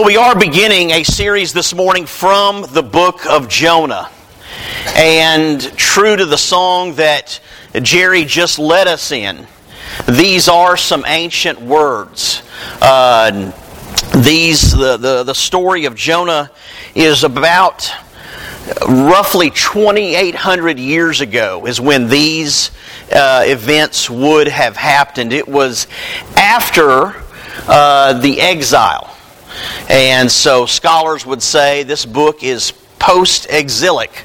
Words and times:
Well, 0.00 0.06
we 0.06 0.16
are 0.16 0.34
beginning 0.34 0.92
a 0.92 1.04
series 1.04 1.52
this 1.52 1.74
morning 1.74 2.06
from 2.06 2.64
the 2.72 2.82
book 2.82 3.26
of 3.26 3.50
Jonah. 3.50 4.08
And 4.96 5.60
true 5.76 6.16
to 6.16 6.24
the 6.24 6.38
song 6.38 6.94
that 6.94 7.38
Jerry 7.82 8.24
just 8.24 8.58
led 8.58 8.88
us 8.88 9.12
in, 9.12 9.46
these 10.08 10.48
are 10.48 10.78
some 10.78 11.04
ancient 11.06 11.60
words. 11.60 12.42
Uh, 12.80 13.52
these, 14.24 14.72
the, 14.72 14.96
the, 14.96 15.22
the 15.22 15.34
story 15.34 15.84
of 15.84 15.96
Jonah 15.96 16.50
is 16.94 17.22
about 17.22 17.92
roughly 18.88 19.50
2,800 19.50 20.78
years 20.78 21.20
ago, 21.20 21.66
is 21.66 21.78
when 21.78 22.08
these 22.08 22.70
uh, 23.12 23.42
events 23.44 24.08
would 24.08 24.48
have 24.48 24.78
happened. 24.78 25.34
It 25.34 25.46
was 25.46 25.86
after 26.38 27.22
uh, 27.68 28.14
the 28.14 28.40
exile 28.40 29.14
and 29.88 30.30
so 30.30 30.66
scholars 30.66 31.26
would 31.26 31.42
say 31.42 31.82
this 31.82 32.06
book 32.06 32.42
is 32.42 32.72
post 32.98 33.46
exilic. 33.50 34.24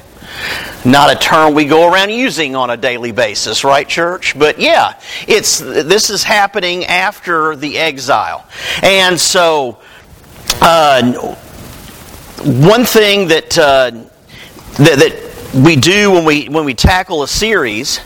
Not 0.84 1.10
a 1.10 1.18
term 1.18 1.54
we 1.54 1.64
go 1.64 1.90
around 1.90 2.10
using 2.10 2.54
on 2.54 2.70
a 2.70 2.76
daily 2.76 3.10
basis, 3.10 3.64
right, 3.64 3.88
church? 3.88 4.38
But 4.38 4.60
yeah, 4.60 5.00
it's 5.26 5.58
this 5.58 6.10
is 6.10 6.22
happening 6.22 6.84
after 6.84 7.56
the 7.56 7.78
exile. 7.78 8.46
And 8.82 9.18
so, 9.18 9.78
uh, 10.60 11.34
one 12.44 12.84
thing 12.84 13.28
that, 13.28 13.58
uh, 13.58 13.90
that, 14.78 14.98
that 14.98 15.25
we 15.54 15.76
do 15.76 16.10
when 16.10 16.24
we 16.24 16.48
when 16.48 16.64
we 16.64 16.74
tackle 16.74 17.22
a 17.22 17.28
series 17.28 18.00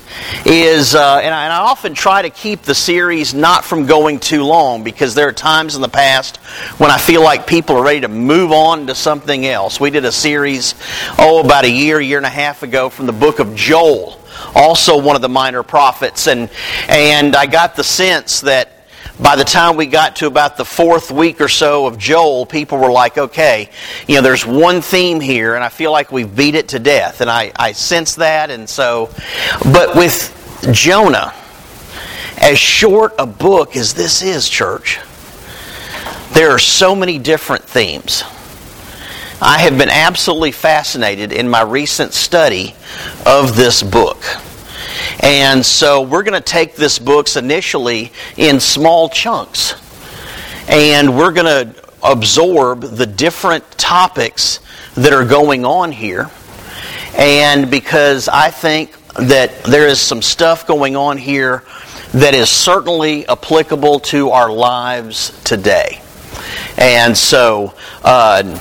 is, 0.44 0.94
uh, 0.94 1.20
and, 1.22 1.34
I, 1.34 1.44
and, 1.44 1.52
I, 1.52 1.58
often 1.58 1.94
try 1.94 2.22
to 2.22 2.30
keep 2.30 2.62
the 2.62 2.74
series 2.74 3.34
not 3.34 3.64
from 3.64 3.86
going 3.86 4.18
too 4.20 4.44
long 4.44 4.84
because 4.84 5.14
there 5.14 5.28
are 5.28 5.32
times 5.32 5.76
in 5.76 5.82
the 5.82 5.88
past 5.88 6.36
when 6.78 6.90
I 6.90 6.98
feel 6.98 7.22
like 7.22 7.46
people 7.46 7.76
are 7.76 7.84
ready 7.84 8.00
to 8.00 8.08
move 8.08 8.52
on 8.52 8.86
to 8.88 8.94
something 8.94 9.46
else. 9.46 9.80
We 9.80 9.90
did 9.90 10.04
a 10.04 10.12
series, 10.12 10.74
oh, 11.18 11.40
about 11.44 11.64
a 11.64 11.70
year, 11.70 12.00
year 12.00 12.18
and 12.18 12.26
a 12.26 12.30
half 12.30 12.62
ago 12.62 12.88
from 12.88 13.06
the 13.06 13.12
book 13.12 13.38
of 13.38 13.54
Joel, 13.54 14.20
also 14.54 15.00
one 15.00 15.16
of 15.16 15.22
the 15.22 15.28
minor 15.28 15.62
prophets, 15.62 16.26
and 16.26 16.50
and 16.88 17.36
I 17.36 17.46
got 17.46 17.76
the 17.76 17.84
sense 17.84 18.40
that 18.42 18.79
by 19.22 19.36
the 19.36 19.44
time 19.44 19.76
we 19.76 19.86
got 19.86 20.16
to 20.16 20.26
about 20.26 20.56
the 20.56 20.64
fourth 20.64 21.10
week 21.10 21.40
or 21.40 21.48
so 21.48 21.86
of 21.86 21.98
Joel, 21.98 22.46
people 22.46 22.78
were 22.78 22.90
like, 22.90 23.18
okay, 23.18 23.68
you 24.08 24.16
know, 24.16 24.22
there's 24.22 24.46
one 24.46 24.80
theme 24.80 25.20
here, 25.20 25.54
and 25.54 25.62
I 25.62 25.68
feel 25.68 25.92
like 25.92 26.10
we've 26.10 26.34
beat 26.34 26.54
it 26.54 26.68
to 26.68 26.78
death. 26.78 27.20
And 27.20 27.28
I, 27.28 27.52
I 27.56 27.72
sense 27.72 28.14
that, 28.16 28.50
and 28.50 28.68
so, 28.68 29.10
but 29.72 29.94
with 29.94 30.36
Jonah, 30.72 31.34
as 32.40 32.58
short 32.58 33.12
a 33.18 33.26
book 33.26 33.76
as 33.76 33.92
this 33.92 34.22
is, 34.22 34.48
church, 34.48 34.98
there 36.32 36.50
are 36.50 36.58
so 36.58 36.94
many 36.94 37.18
different 37.18 37.64
themes. 37.64 38.22
I 39.42 39.58
have 39.58 39.76
been 39.76 39.90
absolutely 39.90 40.52
fascinated 40.52 41.32
in 41.32 41.48
my 41.48 41.62
recent 41.62 42.14
study 42.14 42.74
of 43.26 43.56
this 43.56 43.82
book. 43.82 44.22
And 45.22 45.64
so 45.64 46.02
we're 46.02 46.22
going 46.22 46.40
to 46.40 46.40
take 46.40 46.76
this 46.76 46.98
books 46.98 47.36
initially 47.36 48.12
in 48.36 48.60
small 48.60 49.08
chunks. 49.08 49.74
And 50.68 51.16
we're 51.16 51.32
going 51.32 51.46
to 51.46 51.74
absorb 52.02 52.82
the 52.82 53.06
different 53.06 53.68
topics 53.72 54.60
that 54.94 55.12
are 55.12 55.24
going 55.24 55.64
on 55.64 55.92
here. 55.92 56.30
And 57.16 57.70
because 57.70 58.28
I 58.28 58.50
think 58.50 58.96
that 59.14 59.64
there 59.64 59.86
is 59.86 60.00
some 60.00 60.22
stuff 60.22 60.66
going 60.66 60.96
on 60.96 61.18
here 61.18 61.64
that 62.12 62.34
is 62.34 62.48
certainly 62.48 63.26
applicable 63.28 64.00
to 64.00 64.30
our 64.30 64.50
lives 64.50 65.38
today. 65.44 66.00
And 66.76 67.16
so 67.16 67.74
uh, 68.02 68.58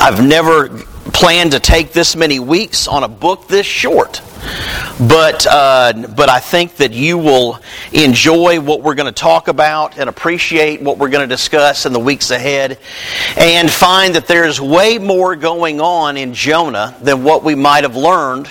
I've 0.00 0.24
never 0.24 0.68
planned 1.12 1.52
to 1.52 1.60
take 1.60 1.92
this 1.92 2.16
many 2.16 2.38
weeks 2.38 2.86
on 2.86 3.04
a 3.04 3.08
book 3.08 3.48
this 3.48 3.66
short. 3.66 4.20
But, 5.00 5.44
uh, 5.44 5.92
but 6.14 6.28
I 6.28 6.38
think 6.38 6.76
that 6.76 6.92
you 6.92 7.18
will 7.18 7.58
enjoy 7.92 8.60
what 8.60 8.82
we're 8.82 8.94
going 8.94 9.12
to 9.12 9.20
talk 9.20 9.48
about 9.48 9.98
and 9.98 10.08
appreciate 10.08 10.82
what 10.82 10.98
we're 10.98 11.08
going 11.08 11.28
to 11.28 11.34
discuss 11.34 11.84
in 11.84 11.92
the 11.92 11.98
weeks 11.98 12.30
ahead 12.30 12.78
and 13.36 13.68
find 13.68 14.14
that 14.14 14.28
there's 14.28 14.60
way 14.60 14.98
more 14.98 15.34
going 15.34 15.80
on 15.80 16.16
in 16.16 16.32
Jonah 16.32 16.96
than 17.02 17.24
what 17.24 17.42
we 17.42 17.56
might 17.56 17.82
have 17.82 17.96
learned 17.96 18.46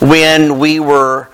when 0.00 0.58
we 0.58 0.80
were 0.80 1.28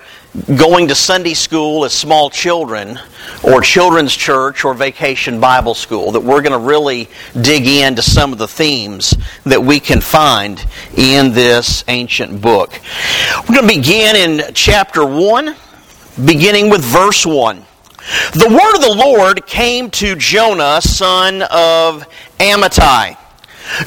going 0.55 0.87
to 0.87 0.95
Sunday 0.95 1.33
school 1.33 1.83
as 1.83 1.93
small 1.93 2.29
children 2.29 2.97
or 3.43 3.61
children's 3.61 4.15
church 4.15 4.63
or 4.63 4.73
vacation 4.73 5.39
Bible 5.39 5.73
school, 5.73 6.11
that 6.11 6.21
we're 6.21 6.41
going 6.41 6.53
to 6.53 6.65
really 6.65 7.09
dig 7.41 7.67
into 7.67 8.01
some 8.01 8.31
of 8.31 8.37
the 8.37 8.47
themes 8.47 9.13
that 9.45 9.61
we 9.61 9.79
can 9.79 9.99
find 9.99 10.65
in 10.95 11.33
this 11.33 11.83
ancient 11.87 12.41
book. 12.41 12.71
We're 13.41 13.55
going 13.55 13.67
to 13.67 13.75
begin 13.75 14.15
in 14.15 14.53
chapter 14.53 15.05
1, 15.05 15.55
beginning 16.25 16.69
with 16.69 16.81
verse 16.81 17.25
1. 17.25 17.65
The 18.33 18.47
word 18.49 18.75
of 18.75 18.81
the 18.81 18.95
Lord 19.05 19.45
came 19.45 19.91
to 19.91 20.15
Jonah, 20.15 20.81
son 20.81 21.43
of 21.43 22.07
Amittai. 22.39 23.17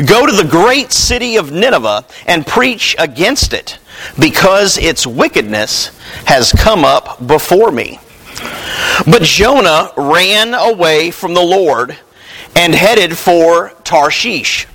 Go 0.07 0.27
to 0.27 0.33
the 0.33 0.49
great 0.49 0.93
city 0.93 1.37
of 1.37 1.53
Nineveh 1.53 2.05
and 2.27 2.47
preach 2.47 2.95
against 2.99 3.53
it, 3.53 3.79
because 4.19 4.79
its 4.79 5.07
wickedness 5.07 5.89
has 6.27 6.53
come 6.53 6.85
up 6.85 7.27
before 7.27 7.71
me. 7.71 7.99
But 9.07 9.23
Jonah 9.23 9.93
ran 9.97 10.55
away 10.55 11.11
from 11.11 11.35
the 11.35 11.43
Lord 11.43 11.97
and 12.57 12.75
headed 12.75 13.17
for 13.17 13.71
Tarshish. 13.85 14.67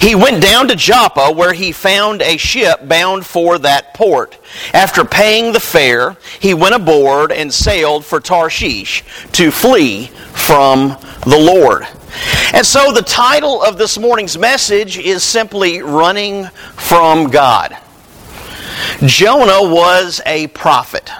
He 0.00 0.14
went 0.14 0.42
down 0.42 0.68
to 0.68 0.76
Joppa, 0.76 1.32
where 1.32 1.52
he 1.52 1.72
found 1.72 2.20
a 2.22 2.36
ship 2.36 2.86
bound 2.86 3.26
for 3.26 3.58
that 3.58 3.94
port. 3.94 4.38
After 4.72 5.04
paying 5.04 5.52
the 5.52 5.60
fare, 5.60 6.16
he 6.40 6.54
went 6.54 6.74
aboard 6.74 7.32
and 7.32 7.52
sailed 7.52 8.04
for 8.04 8.20
Tarshish 8.20 9.04
to 9.32 9.50
flee 9.50 10.06
from 10.32 10.96
the 11.24 11.38
Lord. 11.38 11.86
And 12.52 12.64
so 12.64 12.92
the 12.92 13.02
title 13.02 13.62
of 13.62 13.78
this 13.78 13.98
morning's 13.98 14.38
message 14.38 14.98
is 14.98 15.22
simply 15.22 15.82
Running 15.82 16.46
from 16.74 17.28
God. 17.28 17.76
Jonah 19.04 19.68
was 19.68 20.20
a 20.24 20.46
prophet. 20.48 21.10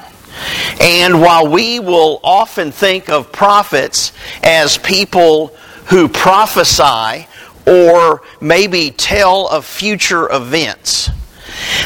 And 0.81 1.21
while 1.21 1.49
we 1.49 1.81
will 1.81 2.21
often 2.23 2.71
think 2.71 3.09
of 3.09 3.33
prophets 3.33 4.13
as 4.43 4.79
people 4.79 5.49
who 5.87 6.09
prophesy 6.09 7.27
or 7.67 8.23
maybe 8.41 8.91
tell 8.91 9.49
of 9.49 9.65
future 9.65 10.31
events, 10.31 11.11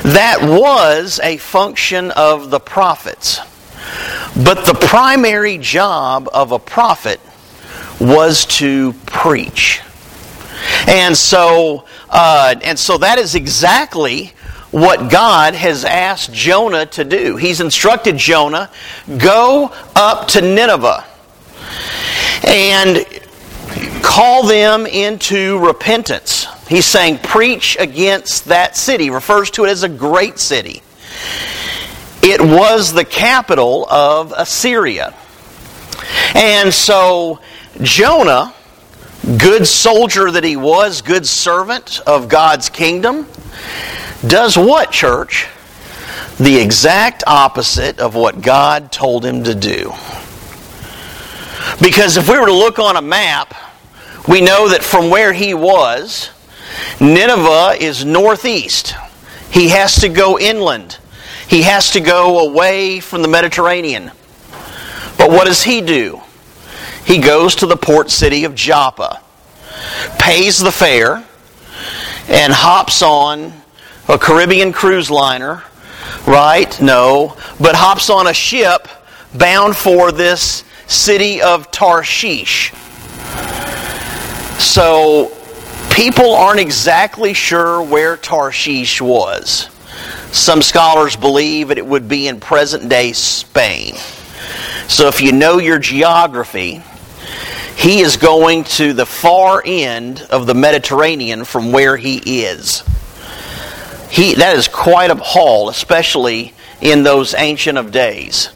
that 0.03 0.38
was 0.42 1.20
a 1.22 1.36
function 1.36 2.10
of 2.12 2.50
the 2.50 2.60
prophets. 2.60 3.41
But 4.44 4.66
the 4.66 4.78
primary 4.81 5.58
job 5.58 6.28
of 6.32 6.53
a 6.53 6.58
prophet 6.58 7.20
was 8.00 8.47
to 8.47 8.92
preach. 9.06 9.80
And 10.86 11.16
so, 11.16 11.84
uh, 12.09 12.54
and 12.62 12.78
so 12.78 12.98
that 12.98 13.19
is 13.19 13.34
exactly 13.34 14.32
what 14.70 15.10
God 15.10 15.54
has 15.54 15.84
asked 15.84 16.32
Jonah 16.32 16.86
to 16.86 17.04
do. 17.04 17.36
He's 17.36 17.60
instructed 17.60 18.16
Jonah, 18.16 18.70
go 19.19 19.72
up 19.97 20.28
to 20.28 20.41
Nineveh 20.41 21.04
and 22.47 23.04
call 24.03 24.47
them 24.47 24.86
into 24.86 25.59
repentance. 25.59 26.47
He's 26.70 26.86
saying, 26.86 27.19
preach 27.19 27.76
against 27.81 28.44
that 28.44 28.76
city. 28.76 29.04
He 29.04 29.10
refers 29.10 29.50
to 29.53 29.64
it 29.64 29.70
as 29.70 29.82
a 29.82 29.88
great 29.88 30.38
city. 30.38 30.82
It 32.22 32.41
was 32.41 32.92
the 32.92 33.04
capital 33.04 33.88
of 33.91 34.32
Assyria. 34.36 35.12
And 36.32 36.72
so 36.72 37.41
Jonah, 37.82 38.54
good 39.36 39.66
soldier 39.66 40.30
that 40.30 40.44
he 40.44 40.56
was, 40.56 41.03
good 41.03 41.27
servant 41.27 41.98
of 42.06 42.28
God's 42.28 42.68
kingdom, 42.68 43.27
does 44.24 44.56
what, 44.56 44.92
church? 44.92 45.48
The 46.39 46.56
exact 46.56 47.24
opposite 47.27 47.98
of 47.98 48.15
what 48.15 48.42
God 48.42 48.92
told 48.92 49.24
him 49.24 49.42
to 49.42 49.56
do. 49.56 49.92
Because 51.83 52.16
if 52.16 52.30
we 52.30 52.39
were 52.39 52.47
to 52.47 52.54
look 52.54 52.78
on 52.78 52.97
a 52.97 53.03
map, 53.03 53.56
we 54.28 54.41
know 54.41 54.68
that 54.68 54.84
from 54.84 55.10
where 55.10 55.33
he 55.33 55.53
was, 55.53 56.30
Nineveh 57.00 57.76
is 57.80 58.04
northeast. 58.04 58.94
He 59.50 59.68
has 59.68 59.96
to 59.96 60.08
go 60.08 60.38
inland. 60.38 60.98
He 61.48 61.62
has 61.62 61.90
to 61.92 62.00
go 62.00 62.48
away 62.48 63.00
from 63.00 63.22
the 63.22 63.28
Mediterranean. 63.28 64.12
But 65.18 65.30
what 65.30 65.46
does 65.46 65.62
he 65.62 65.80
do? 65.80 66.20
He 67.04 67.18
goes 67.18 67.56
to 67.56 67.66
the 67.66 67.76
port 67.76 68.10
city 68.10 68.44
of 68.44 68.54
Joppa, 68.54 69.20
pays 70.18 70.58
the 70.58 70.70
fare, 70.70 71.24
and 72.28 72.52
hops 72.52 73.02
on 73.02 73.52
a 74.08 74.18
Caribbean 74.18 74.72
cruise 74.72 75.10
liner, 75.10 75.64
right? 76.26 76.80
No, 76.80 77.36
but 77.60 77.74
hops 77.74 78.10
on 78.10 78.28
a 78.28 78.34
ship 78.34 78.86
bound 79.34 79.76
for 79.76 80.12
this 80.12 80.64
city 80.86 81.40
of 81.42 81.70
Tarshish. 81.70 82.72
so 84.58 85.32
people 85.91 86.34
aren't 86.34 86.60
exactly 86.60 87.34
sure 87.34 87.83
where 87.83 88.16
Tarshish 88.16 89.01
was. 89.01 89.69
Some 90.33 90.63
scholars 90.63 91.16
believe 91.16 91.69
that 91.69 91.78
it 91.78 91.87
would 91.87 92.09
be 92.09 92.28
in 92.28 92.41
present 92.41 92.89
day 92.89 93.13
Spain. 93.13 93.95
So 94.89 95.09
if 95.09 95.21
you 95.21 95.33
know 95.33 95.59
your 95.59 95.78
geography, 95.78 96.83
he 97.77 98.01
is 98.01 98.16
going 98.16 98.65
to 98.65 98.92
the 98.92 99.07
far 99.07 99.63
end 99.65 100.21
of 100.31 100.47
the 100.47 100.54
Mediterranean 100.54 101.45
from 101.45 101.72
where 101.72 101.97
he 101.97 102.45
is. 102.45 102.83
He, 104.10 104.34
that 104.34 104.57
is 104.57 104.69
quite 104.69 105.10
a 105.10 105.15
haul, 105.15 105.69
especially 105.69 106.53
in 106.81 107.03
those 107.03 107.34
ancient 107.34 107.78
of 107.78 107.92
days 107.92 108.47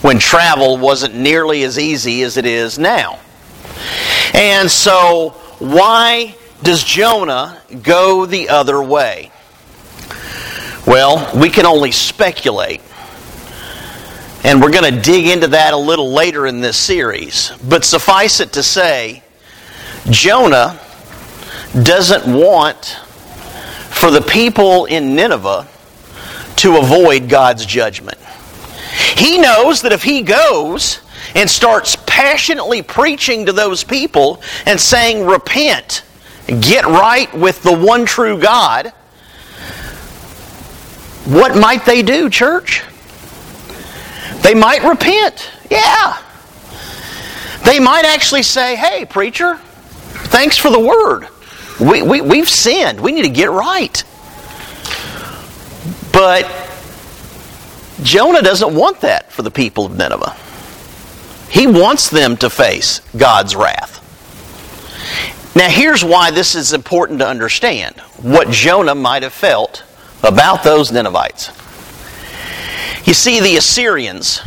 when 0.00 0.18
travel 0.18 0.78
wasn't 0.78 1.14
nearly 1.14 1.62
as 1.62 1.78
easy 1.78 2.22
as 2.22 2.36
it 2.36 2.46
is 2.46 2.78
now. 2.78 3.20
And 4.34 4.70
so, 4.70 5.30
why 5.58 6.34
does 6.62 6.84
Jonah 6.84 7.60
go 7.82 8.26
the 8.26 8.48
other 8.48 8.82
way? 8.82 9.30
Well, 10.86 11.30
we 11.38 11.48
can 11.48 11.66
only 11.66 11.92
speculate. 11.92 12.80
And 14.44 14.60
we're 14.60 14.72
going 14.72 14.92
to 14.92 15.00
dig 15.00 15.26
into 15.26 15.48
that 15.48 15.72
a 15.72 15.76
little 15.76 16.12
later 16.12 16.46
in 16.46 16.60
this 16.60 16.76
series. 16.76 17.52
But 17.68 17.84
suffice 17.84 18.40
it 18.40 18.52
to 18.54 18.62
say, 18.62 19.22
Jonah 20.10 20.80
doesn't 21.80 22.32
want 22.32 22.98
for 23.90 24.10
the 24.10 24.20
people 24.20 24.86
in 24.86 25.14
Nineveh 25.14 25.68
to 26.56 26.76
avoid 26.76 27.28
God's 27.28 27.64
judgment. 27.64 28.18
He 29.16 29.38
knows 29.38 29.82
that 29.82 29.92
if 29.92 30.02
he 30.02 30.22
goes 30.22 31.00
and 31.34 31.48
starts 31.48 31.96
passionately 32.06 32.82
preaching 32.82 33.46
to 33.46 33.52
those 33.52 33.84
people 33.84 34.42
and 34.66 34.80
saying, 34.80 35.24
Repent, 35.24 36.02
get 36.46 36.84
right 36.84 37.32
with 37.34 37.62
the 37.62 37.72
one 37.72 38.04
true 38.04 38.38
God, 38.38 38.92
what 41.24 41.56
might 41.56 41.86
they 41.86 42.02
do, 42.02 42.28
church? 42.28 42.82
They 44.42 44.54
might 44.54 44.82
repent. 44.82 45.50
Yeah. 45.70 46.20
They 47.64 47.78
might 47.78 48.04
actually 48.04 48.42
say, 48.42 48.74
Hey, 48.74 49.04
preacher, 49.04 49.56
thanks 49.56 50.56
for 50.56 50.70
the 50.70 50.80
word. 50.80 51.28
We, 51.80 52.02
we, 52.02 52.20
we've 52.20 52.48
sinned. 52.48 53.00
We 53.00 53.12
need 53.12 53.22
to 53.22 53.30
get 53.30 53.50
right. 53.50 54.02
But 56.12 56.44
Jonah 58.02 58.42
doesn't 58.42 58.74
want 58.74 59.00
that 59.00 59.32
for 59.32 59.42
the 59.42 59.50
people 59.50 59.86
of 59.86 59.96
Nineveh. 59.96 60.36
He 61.50 61.66
wants 61.66 62.10
them 62.10 62.36
to 62.38 62.50
face 62.50 63.00
God's 63.16 63.54
wrath. 63.54 64.00
Now, 65.54 65.68
here's 65.68 66.02
why 66.02 66.30
this 66.30 66.54
is 66.54 66.72
important 66.72 67.18
to 67.18 67.28
understand 67.28 68.00
what 68.22 68.50
Jonah 68.50 68.94
might 68.94 69.22
have 69.22 69.34
felt 69.34 69.84
about 70.22 70.62
those 70.62 70.90
Ninevites. 70.90 71.48
You 73.06 73.12
see, 73.12 73.40
the 73.40 73.56
Assyrians 73.56 74.40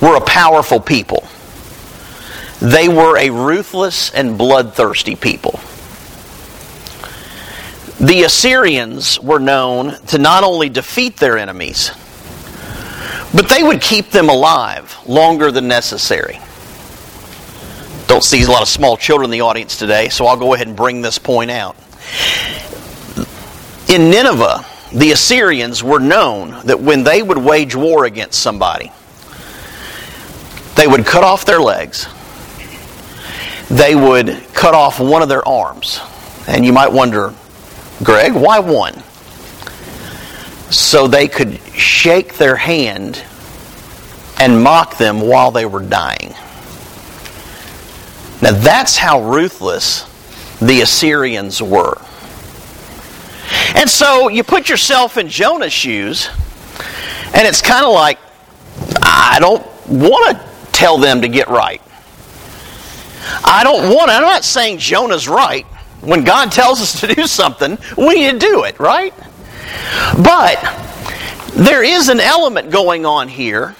were 0.00 0.16
a 0.16 0.20
powerful 0.20 0.78
people. 0.78 1.26
They 2.60 2.88
were 2.88 3.18
a 3.18 3.30
ruthless 3.30 4.10
and 4.10 4.38
bloodthirsty 4.38 5.16
people. 5.16 5.58
The 8.00 8.22
Assyrians 8.24 9.18
were 9.20 9.38
known 9.38 9.98
to 10.08 10.18
not 10.18 10.44
only 10.44 10.68
defeat 10.68 11.16
their 11.16 11.36
enemies, 11.36 11.90
but 13.34 13.48
they 13.48 13.62
would 13.62 13.80
keep 13.80 14.10
them 14.10 14.28
alive 14.28 14.96
longer 15.06 15.50
than 15.50 15.66
necessary. 15.66 16.38
Don't 18.06 18.22
see 18.22 18.42
a 18.42 18.46
lot 18.46 18.62
of 18.62 18.68
small 18.68 18.96
children 18.96 19.26
in 19.26 19.30
the 19.30 19.40
audience 19.40 19.78
today, 19.78 20.08
so 20.08 20.26
I'll 20.26 20.36
go 20.36 20.54
ahead 20.54 20.66
and 20.66 20.76
bring 20.76 21.02
this 21.02 21.18
point 21.18 21.50
out. 21.50 21.76
In 23.88 24.10
Nineveh, 24.10 24.64
the 24.92 25.12
Assyrians 25.12 25.82
were 25.82 26.00
known 26.00 26.60
that 26.66 26.80
when 26.80 27.02
they 27.02 27.22
would 27.22 27.38
wage 27.38 27.74
war 27.74 28.04
against 28.04 28.40
somebody, 28.40 28.92
they 30.76 30.86
would 30.86 31.06
cut 31.06 31.24
off 31.24 31.44
their 31.44 31.60
legs, 31.60 32.06
they 33.68 33.94
would 33.94 34.28
cut 34.52 34.74
off 34.74 35.00
one 35.00 35.22
of 35.22 35.28
their 35.28 35.46
arms. 35.46 36.00
And 36.46 36.64
you 36.64 36.72
might 36.72 36.92
wonder, 36.92 37.32
Greg, 38.02 38.34
why 38.34 38.58
one? 38.58 39.02
So 40.70 41.06
they 41.06 41.28
could 41.28 41.58
shake 41.74 42.36
their 42.36 42.56
hand 42.56 43.22
and 44.38 44.62
mock 44.62 44.98
them 44.98 45.20
while 45.20 45.50
they 45.50 45.64
were 45.64 45.82
dying. 45.82 46.34
Now 48.44 48.52
that's 48.52 48.98
how 48.98 49.22
ruthless 49.22 50.02
the 50.60 50.82
Assyrians 50.82 51.62
were. 51.62 51.96
And 53.74 53.88
so 53.88 54.28
you 54.28 54.44
put 54.44 54.68
yourself 54.68 55.16
in 55.16 55.30
Jonah's 55.30 55.72
shoes, 55.72 56.28
and 57.32 57.48
it's 57.48 57.62
kind 57.62 57.86
of 57.86 57.94
like, 57.94 58.18
I 59.00 59.38
don't 59.40 59.66
want 59.88 60.36
to 60.36 60.46
tell 60.72 60.98
them 60.98 61.22
to 61.22 61.28
get 61.28 61.48
right. 61.48 61.80
I 63.42 63.62
don't 63.64 63.94
want 63.94 64.10
to. 64.10 64.16
I'm 64.16 64.20
not 64.20 64.44
saying 64.44 64.76
Jonah's 64.76 65.26
right. 65.26 65.64
When 66.02 66.22
God 66.22 66.52
tells 66.52 66.82
us 66.82 67.00
to 67.00 67.14
do 67.14 67.26
something, 67.26 67.78
we 67.96 68.16
need 68.16 68.32
to 68.32 68.38
do 68.38 68.64
it, 68.64 68.78
right? 68.78 69.14
But 70.22 70.60
there 71.54 71.82
is 71.82 72.10
an 72.10 72.20
element 72.20 72.70
going 72.70 73.06
on 73.06 73.28
here 73.28 73.74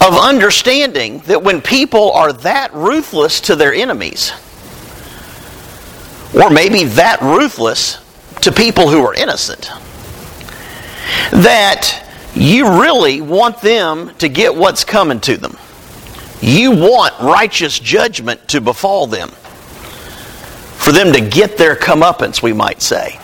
of 0.00 0.14
understanding 0.14 1.20
that 1.20 1.42
when 1.42 1.60
people 1.60 2.12
are 2.12 2.32
that 2.32 2.72
ruthless 2.74 3.40
to 3.42 3.56
their 3.56 3.72
enemies, 3.72 4.32
or 6.34 6.50
maybe 6.50 6.84
that 6.84 7.20
ruthless 7.22 7.98
to 8.44 8.52
people 8.52 8.88
who 8.88 9.04
are 9.04 9.14
innocent. 9.14 9.70
That 11.30 12.06
you 12.34 12.80
really 12.80 13.20
want 13.20 13.60
them 13.60 14.14
to 14.16 14.28
get 14.28 14.54
what's 14.54 14.84
coming 14.84 15.20
to 15.20 15.36
them. 15.36 15.56
You 16.40 16.72
want 16.72 17.14
righteous 17.20 17.78
judgment 17.78 18.46
to 18.48 18.60
befall 18.60 19.06
them. 19.06 19.28
For 19.28 20.92
them 20.92 21.12
to 21.12 21.20
get 21.20 21.56
their 21.56 21.76
comeuppance, 21.76 22.42
we 22.42 22.52
might 22.52 22.82
say. 22.82 23.18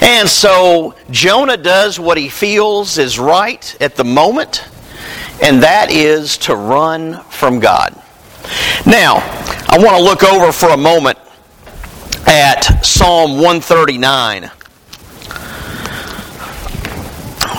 And 0.00 0.28
so 0.28 0.94
Jonah 1.10 1.56
does 1.56 1.98
what 1.98 2.16
he 2.16 2.28
feels 2.28 2.96
is 2.98 3.18
right 3.18 3.76
at 3.82 3.96
the 3.96 4.04
moment, 4.04 4.64
and 5.42 5.62
that 5.62 5.90
is 5.90 6.38
to 6.38 6.56
run 6.56 7.22
from 7.24 7.60
God. 7.60 7.94
Now, 8.86 9.16
I 9.68 9.78
want 9.78 9.96
to 9.96 10.02
look 10.02 10.24
over 10.24 10.52
for 10.52 10.70
a 10.70 10.76
moment 10.76 11.18
at 12.26 12.84
Psalm 12.84 13.32
139. 13.32 14.44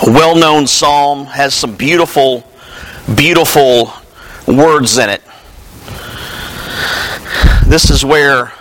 A 0.02 0.12
well 0.12 0.36
known 0.36 0.66
psalm 0.66 1.26
has 1.26 1.54
some 1.54 1.76
beautiful, 1.76 2.44
beautiful 3.14 3.92
words 4.46 4.98
in 4.98 5.10
it. 5.10 5.22
This 7.66 7.90
is 7.90 8.04
where 8.04 8.52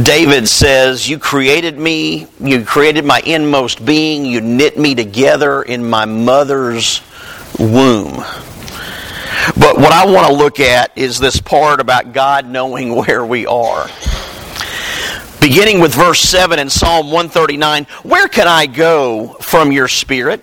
David 0.00 0.48
says, 0.48 1.08
You 1.08 1.18
created 1.18 1.78
me, 1.78 2.28
you 2.40 2.64
created 2.64 3.04
my 3.04 3.20
inmost 3.26 3.84
being, 3.84 4.24
you 4.24 4.40
knit 4.40 4.78
me 4.78 4.94
together 4.94 5.62
in 5.62 5.88
my 5.88 6.04
mother's 6.04 7.02
womb. 7.62 8.24
But 9.56 9.76
what 9.76 9.92
I 9.92 10.06
want 10.06 10.26
to 10.26 10.32
look 10.32 10.60
at 10.60 10.96
is 10.96 11.18
this 11.18 11.40
part 11.40 11.80
about 11.80 12.12
God 12.12 12.46
knowing 12.46 12.94
where 13.06 13.24
we 13.24 13.46
are. 13.46 13.88
Beginning 15.40 15.80
with 15.80 15.94
verse 15.94 16.20
7 16.20 16.58
in 16.58 16.70
Psalm 16.70 17.06
139 17.06 17.86
Where 18.04 18.28
can 18.28 18.46
I 18.46 18.66
go 18.66 19.34
from 19.40 19.72
your 19.72 19.88
spirit? 19.88 20.40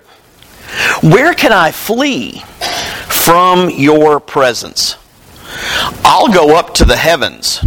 Where 1.01 1.33
can 1.33 1.51
I 1.51 1.71
flee 1.71 2.41
from 3.07 3.69
your 3.69 4.19
presence? 4.19 4.97
I'll 6.03 6.27
go 6.27 6.57
up 6.57 6.75
to 6.75 6.85
the 6.85 6.97
heavens. 6.97 7.63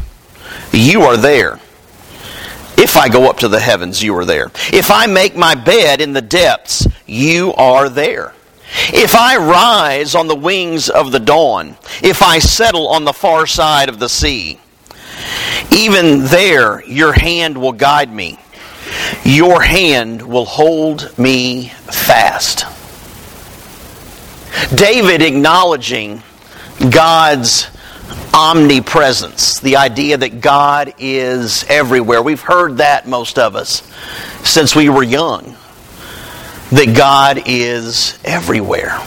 You 0.73 1.03
are 1.03 1.17
there. 1.17 1.59
If 2.77 2.97
I 2.97 3.09
go 3.09 3.29
up 3.29 3.39
to 3.39 3.49
the 3.49 3.61
heavens, 3.61 4.03
you 4.03 4.17
are 4.17 4.25
there. 4.25 4.51
If 4.73 4.91
I 4.91 5.07
make 5.07 5.37
my 5.37 5.55
bed 5.55 6.01
in 6.01 6.13
the 6.13 6.23
depths, 6.23 6.87
you 7.07 7.53
are 7.55 7.89
there. 7.89 8.35
If 8.93 9.15
I 9.15 9.37
rise 9.37 10.15
on 10.15 10.29
the 10.29 10.35
wings 10.35 10.89
of 10.89 11.13
the 11.13 11.21
dawn, 11.21 11.77
if 12.03 12.23
I 12.23 12.39
settle 12.39 12.89
on 12.89 13.05
the 13.05 13.13
far 13.13 13.47
side 13.47 13.89
of 13.89 13.99
the 13.99 14.09
sea, 14.09 14.59
even 15.71 16.25
there, 16.25 16.85
your 16.85 17.13
hand 17.13 17.59
will 17.59 17.73
guide 17.73 18.13
me. 18.13 18.39
Your 19.25 19.63
hand 19.63 20.23
will 20.23 20.45
hold 20.45 21.17
me 21.19 21.69
fast. 21.69 22.65
David 24.75 25.23
acknowledging 25.23 26.23
God's 26.91 27.69
omnipresence, 28.35 29.61
the 29.61 29.77
idea 29.77 30.17
that 30.17 30.41
God 30.41 30.95
is 30.99 31.65
everywhere. 31.69 32.23
We've 32.23 32.41
heard 32.41 32.79
that, 32.79 33.07
most 33.07 33.39
of 33.39 33.55
us, 33.55 33.83
since 34.45 34.75
we 34.75 34.89
were 34.89 35.03
young, 35.03 35.57
that 36.73 36.95
God 36.97 37.43
is 37.47 38.19
everywhere. 38.25 38.99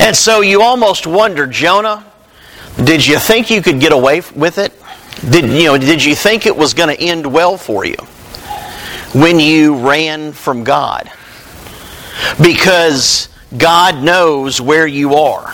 And 0.00 0.16
so 0.16 0.40
you 0.40 0.62
almost 0.62 1.06
wonder, 1.06 1.46
Jonah, 1.46 2.04
did 2.82 3.06
you 3.06 3.18
think 3.18 3.50
you 3.50 3.62
could 3.62 3.80
get 3.80 3.92
away 3.92 4.22
with 4.34 4.58
it? 4.58 4.72
Did 5.28 5.50
you 5.50 5.64
know? 5.64 5.78
Did 5.78 6.04
you 6.04 6.14
think 6.14 6.46
it 6.46 6.56
was 6.56 6.74
going 6.74 6.94
to 6.94 7.02
end 7.02 7.26
well 7.26 7.56
for 7.56 7.84
you 7.84 7.96
when 9.12 9.38
you 9.40 9.76
ran 9.76 10.32
from 10.32 10.64
God? 10.64 11.10
Because 12.40 13.28
God 13.56 14.02
knows 14.02 14.60
where 14.60 14.86
you 14.86 15.14
are. 15.14 15.52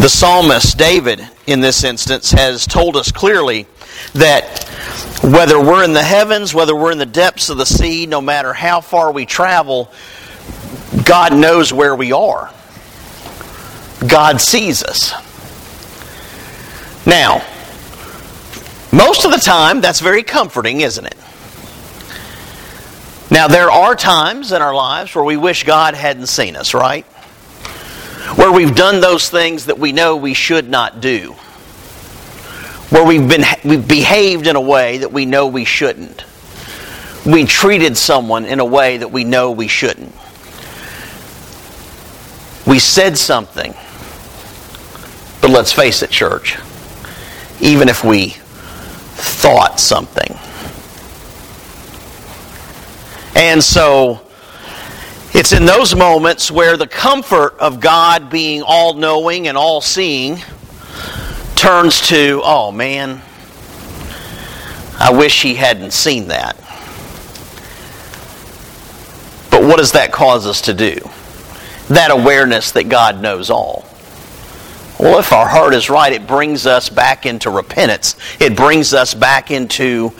The 0.00 0.08
psalmist 0.08 0.78
David, 0.78 1.26
in 1.46 1.60
this 1.60 1.84
instance, 1.84 2.30
has 2.32 2.66
told 2.66 2.96
us 2.96 3.10
clearly 3.10 3.66
that 4.12 4.64
whether 5.22 5.58
we're 5.60 5.84
in 5.84 5.92
the 5.92 6.02
heavens, 6.02 6.54
whether 6.54 6.76
we're 6.76 6.92
in 6.92 6.98
the 6.98 7.06
depths 7.06 7.48
of 7.48 7.56
the 7.56 7.66
sea, 7.66 8.06
no 8.06 8.20
matter 8.20 8.52
how 8.52 8.80
far 8.80 9.10
we 9.10 9.26
travel, 9.26 9.90
God 11.04 11.34
knows 11.34 11.72
where 11.72 11.94
we 11.94 12.12
are. 12.12 12.50
God 14.06 14.40
sees 14.40 14.82
us. 14.82 15.12
Now, 17.06 17.44
most 18.92 19.24
of 19.24 19.32
the 19.32 19.38
time, 19.38 19.80
that's 19.80 20.00
very 20.00 20.22
comforting, 20.22 20.82
isn't 20.82 21.04
it? 21.04 21.16
Now, 23.30 23.48
there 23.48 23.70
are 23.70 23.96
times 23.96 24.52
in 24.52 24.62
our 24.62 24.74
lives 24.74 25.14
where 25.14 25.24
we 25.24 25.36
wish 25.36 25.64
God 25.64 25.94
hadn't 25.94 26.26
seen 26.26 26.54
us, 26.54 26.74
right? 26.74 27.04
Where 28.36 28.52
we've 28.52 28.74
done 28.74 29.00
those 29.00 29.28
things 29.28 29.66
that 29.66 29.78
we 29.78 29.92
know 29.92 30.16
we 30.16 30.34
should 30.34 30.68
not 30.68 31.00
do. 31.00 31.34
Where 32.94 33.04
we've, 33.04 33.28
been, 33.28 33.42
we've 33.64 33.88
behaved 33.88 34.46
in 34.46 34.54
a 34.54 34.60
way 34.60 34.98
that 34.98 35.10
we 35.10 35.26
know 35.26 35.48
we 35.48 35.64
shouldn't. 35.64 36.24
We 37.26 37.44
treated 37.44 37.96
someone 37.96 38.44
in 38.44 38.60
a 38.60 38.64
way 38.64 38.98
that 38.98 39.10
we 39.10 39.24
know 39.24 39.50
we 39.50 39.66
shouldn't. 39.66 40.14
We 42.64 42.78
said 42.78 43.18
something. 43.18 43.74
But 45.40 45.50
let's 45.50 45.72
face 45.72 46.04
it, 46.04 46.10
church, 46.10 46.56
even 47.60 47.88
if 47.88 48.04
we 48.04 48.28
thought 48.28 49.80
something. 49.80 50.38
And 53.34 53.60
so 53.60 54.20
it's 55.32 55.52
in 55.52 55.66
those 55.66 55.96
moments 55.96 56.48
where 56.48 56.76
the 56.76 56.86
comfort 56.86 57.58
of 57.58 57.80
God 57.80 58.30
being 58.30 58.62
all 58.62 58.94
knowing 58.94 59.48
and 59.48 59.58
all 59.58 59.80
seeing 59.80 60.38
turns 61.64 62.00
to, 62.08 62.40
oh 62.44 62.70
man, 62.70 63.22
I 64.98 65.12
wish 65.12 65.42
he 65.42 65.54
hadn't 65.54 65.92
seen 65.92 66.28
that. 66.28 66.56
But 69.50 69.64
what 69.64 69.78
does 69.78 69.92
that 69.92 70.12
cause 70.12 70.46
us 70.46 70.62
to 70.62 70.74
do? 70.74 70.98
that 71.88 72.10
awareness 72.10 72.72
that 72.72 72.88
God 72.88 73.20
knows 73.20 73.50
all. 73.50 73.84
Well, 74.98 75.18
if 75.18 75.32
our 75.32 75.46
heart 75.46 75.74
is 75.74 75.90
right, 75.90 76.12
it 76.12 76.26
brings 76.26 76.66
us 76.66 76.88
back 76.88 77.26
into 77.26 77.50
repentance. 77.50 78.16
It 78.40 78.56
brings 78.56 78.94
us 78.94 79.12
back 79.12 79.50
into 79.50 80.12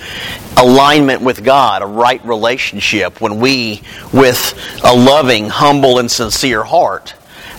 alignment 0.56 1.22
with 1.22 1.44
God, 1.44 1.82
a 1.82 1.86
right 1.86 2.22
relationship, 2.24 3.20
when 3.20 3.40
we, 3.40 3.82
with 4.12 4.58
a 4.84 4.94
loving, 4.94 5.48
humble, 5.48 6.00
and 6.00 6.10
sincere 6.10 6.64
heart, 6.64 7.14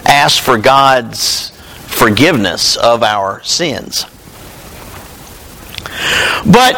ask 0.06 0.44
for 0.44 0.58
God's 0.58 1.52
forgiveness 1.96 2.76
of 2.76 3.04
our 3.04 3.42
sins. 3.44 4.06
But 6.46 6.76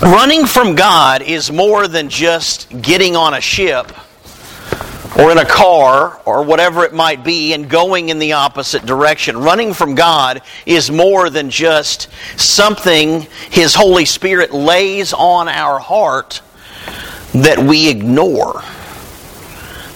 running 0.00 0.46
from 0.46 0.74
God 0.74 1.22
is 1.22 1.50
more 1.50 1.88
than 1.88 2.08
just 2.08 2.70
getting 2.80 3.16
on 3.16 3.34
a 3.34 3.40
ship 3.40 3.92
or 5.18 5.32
in 5.32 5.38
a 5.38 5.44
car 5.44 6.20
or 6.24 6.44
whatever 6.44 6.84
it 6.84 6.94
might 6.94 7.24
be 7.24 7.52
and 7.52 7.68
going 7.68 8.08
in 8.08 8.18
the 8.18 8.34
opposite 8.34 8.86
direction. 8.86 9.36
Running 9.36 9.74
from 9.74 9.94
God 9.94 10.42
is 10.64 10.90
more 10.90 11.28
than 11.30 11.50
just 11.50 12.08
something 12.36 13.26
His 13.50 13.74
Holy 13.74 14.04
Spirit 14.04 14.52
lays 14.52 15.12
on 15.12 15.48
our 15.48 15.80
heart 15.80 16.40
that 17.34 17.58
we 17.58 17.90
ignore. 17.90 18.62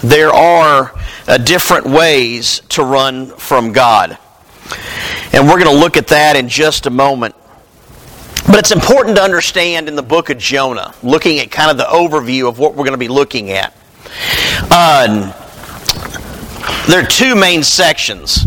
There 0.03 0.33
are 0.33 0.93
uh, 1.29 1.39
different 1.39 1.87
ways 1.87 2.61
to 2.71 2.83
run 2.83 3.27
from 3.27 3.73
God. 3.73 4.19
And 5.33 5.49
we're 5.49 5.63
going 5.63 5.75
to 5.75 5.81
look 5.81 5.97
at 5.97 6.09
that 6.09 6.37
in 6.37 6.49
just 6.49 6.87
a 6.87 6.91
moment. 6.91 7.35
But 8.47 8.59
it's 8.59 8.73
important 8.73 9.17
to 9.17 9.23
understand 9.23 9.89
in 9.89 9.97
the 9.97 10.03
book 10.03 10.31
of 10.31 10.39
Jonah, 10.39 10.95
looking 11.03 11.39
at 11.39 11.51
kind 11.51 11.71
of 11.71 11.77
the 11.77 11.85
overview 11.85 12.49
of 12.49 12.59
what 12.59 12.73
we're 12.73 12.85
going 12.85 12.93
to 12.93 12.99
be 12.99 13.09
looking 13.09 13.51
at 13.51 13.75
uh, 14.71 15.33
there 16.87 17.03
are 17.03 17.07
two 17.07 17.35
main 17.35 17.63
sections, 17.63 18.47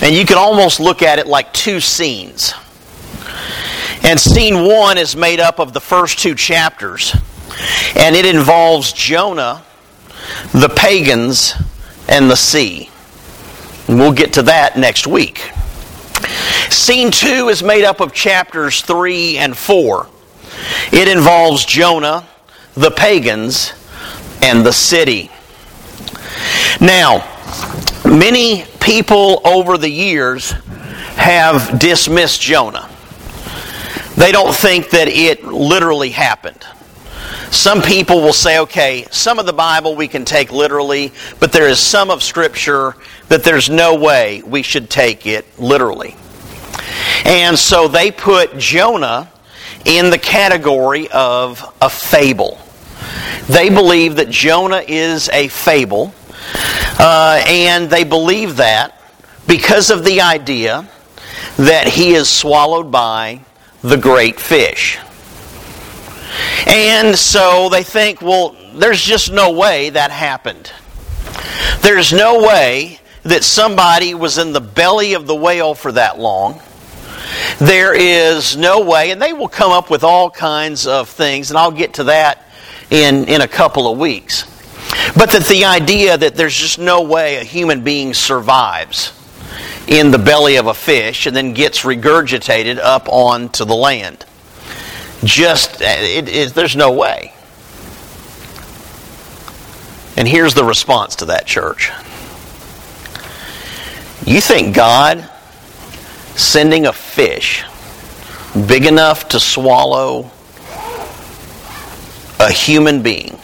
and 0.00 0.14
you 0.14 0.24
can 0.24 0.38
almost 0.38 0.80
look 0.80 1.02
at 1.02 1.18
it 1.18 1.26
like 1.26 1.52
two 1.52 1.80
scenes. 1.80 2.54
And 4.02 4.18
scene 4.18 4.64
one 4.66 4.96
is 4.96 5.14
made 5.14 5.40
up 5.40 5.58
of 5.58 5.72
the 5.72 5.80
first 5.80 6.18
two 6.18 6.34
chapters, 6.34 7.14
and 7.96 8.16
it 8.16 8.24
involves 8.24 8.92
Jonah, 8.92 9.62
the 10.52 10.72
pagans, 10.74 11.54
and 12.08 12.30
the 12.30 12.36
sea. 12.36 12.88
And 13.88 13.98
we'll 13.98 14.12
get 14.12 14.34
to 14.34 14.42
that 14.42 14.78
next 14.78 15.06
week. 15.06 15.50
Scene 16.70 17.10
two 17.10 17.48
is 17.48 17.62
made 17.62 17.84
up 17.84 18.00
of 18.00 18.12
chapters 18.12 18.82
three 18.82 19.38
and 19.38 19.56
four. 19.56 20.08
It 20.92 21.08
involves 21.08 21.64
Jonah, 21.64 22.26
the 22.74 22.90
pagans, 22.90 23.72
and 24.42 24.64
the 24.64 24.72
city. 24.72 25.30
Now, 26.80 27.26
many 28.04 28.64
people 28.80 29.40
over 29.44 29.76
the 29.76 29.90
years 29.90 30.52
have 31.16 31.78
dismissed 31.78 32.40
Jonah. 32.40 32.88
They 34.16 34.32
don't 34.32 34.54
think 34.54 34.90
that 34.90 35.08
it 35.08 35.44
literally 35.44 36.10
happened. 36.10 36.64
Some 37.50 37.82
people 37.82 38.20
will 38.20 38.32
say, 38.32 38.60
okay, 38.60 39.06
some 39.10 39.38
of 39.38 39.46
the 39.46 39.52
Bible 39.52 39.96
we 39.96 40.08
can 40.08 40.24
take 40.24 40.52
literally, 40.52 41.12
but 41.40 41.52
there 41.52 41.68
is 41.68 41.78
some 41.78 42.10
of 42.10 42.22
Scripture 42.22 42.94
that 43.28 43.42
there's 43.42 43.68
no 43.68 43.96
way 43.96 44.42
we 44.42 44.62
should 44.62 44.88
take 44.88 45.26
it 45.26 45.46
literally. 45.58 46.16
And 47.24 47.58
so 47.58 47.88
they 47.88 48.10
put 48.10 48.56
Jonah 48.58 49.30
in 49.84 50.10
the 50.10 50.18
category 50.18 51.08
of 51.08 51.74
a 51.80 51.88
fable. 51.90 52.58
They 53.48 53.68
believe 53.68 54.16
that 54.16 54.30
Jonah 54.30 54.84
is 54.86 55.28
a 55.30 55.48
fable, 55.48 56.14
uh, 56.98 57.42
and 57.46 57.90
they 57.90 58.04
believe 58.04 58.56
that 58.56 59.00
because 59.46 59.90
of 59.90 60.04
the 60.04 60.20
idea 60.20 60.88
that 61.56 61.88
he 61.88 62.12
is 62.12 62.28
swallowed 62.28 62.90
by 62.92 63.40
the 63.82 63.96
great 63.96 64.38
fish. 64.38 64.98
And 66.66 67.16
so 67.16 67.68
they 67.68 67.82
think, 67.82 68.22
well, 68.22 68.56
there's 68.74 69.02
just 69.02 69.32
no 69.32 69.50
way 69.50 69.90
that 69.90 70.10
happened. 70.10 70.70
There's 71.80 72.12
no 72.12 72.46
way 72.46 73.00
that 73.24 73.44
somebody 73.44 74.14
was 74.14 74.38
in 74.38 74.52
the 74.52 74.60
belly 74.60 75.14
of 75.14 75.26
the 75.26 75.34
whale 75.34 75.74
for 75.74 75.92
that 75.92 76.18
long. 76.18 76.60
There 77.58 77.94
is 77.94 78.56
no 78.56 78.80
way, 78.80 79.10
and 79.10 79.20
they 79.20 79.32
will 79.32 79.48
come 79.48 79.72
up 79.72 79.90
with 79.90 80.04
all 80.04 80.30
kinds 80.30 80.86
of 80.86 81.08
things, 81.08 81.50
and 81.50 81.58
I'll 81.58 81.70
get 81.70 81.94
to 81.94 82.04
that 82.04 82.44
in, 82.90 83.28
in 83.28 83.40
a 83.40 83.48
couple 83.48 83.90
of 83.90 83.98
weeks. 83.98 84.44
But 85.16 85.30
that 85.32 85.46
the 85.46 85.64
idea 85.64 86.16
that 86.16 86.36
there's 86.36 86.56
just 86.56 86.78
no 86.78 87.02
way 87.02 87.36
a 87.36 87.44
human 87.44 87.82
being 87.82 88.14
survives 88.14 89.12
in 89.86 90.10
the 90.10 90.18
belly 90.18 90.56
of 90.56 90.66
a 90.66 90.74
fish 90.74 91.26
and 91.26 91.34
then 91.34 91.52
gets 91.52 91.80
regurgitated 91.80 92.78
up 92.78 93.08
onto 93.08 93.64
the 93.64 93.74
land. 93.74 94.24
Just, 95.24 95.82
uh, 95.82 95.86
it, 95.86 96.28
it, 96.28 96.54
there's 96.54 96.76
no 96.76 96.92
way. 96.92 97.32
And 100.16 100.26
here's 100.28 100.54
the 100.54 100.64
response 100.64 101.16
to 101.16 101.26
that 101.26 101.46
church. 101.46 101.90
You 104.24 104.40
think 104.40 104.74
God 104.74 105.28
sending 106.36 106.86
a 106.86 106.92
fish 107.20 107.64
big 108.66 108.86
enough 108.86 109.28
to 109.28 109.38
swallow 109.38 110.30
a 112.40 112.50
human 112.50 113.02
being 113.02 113.38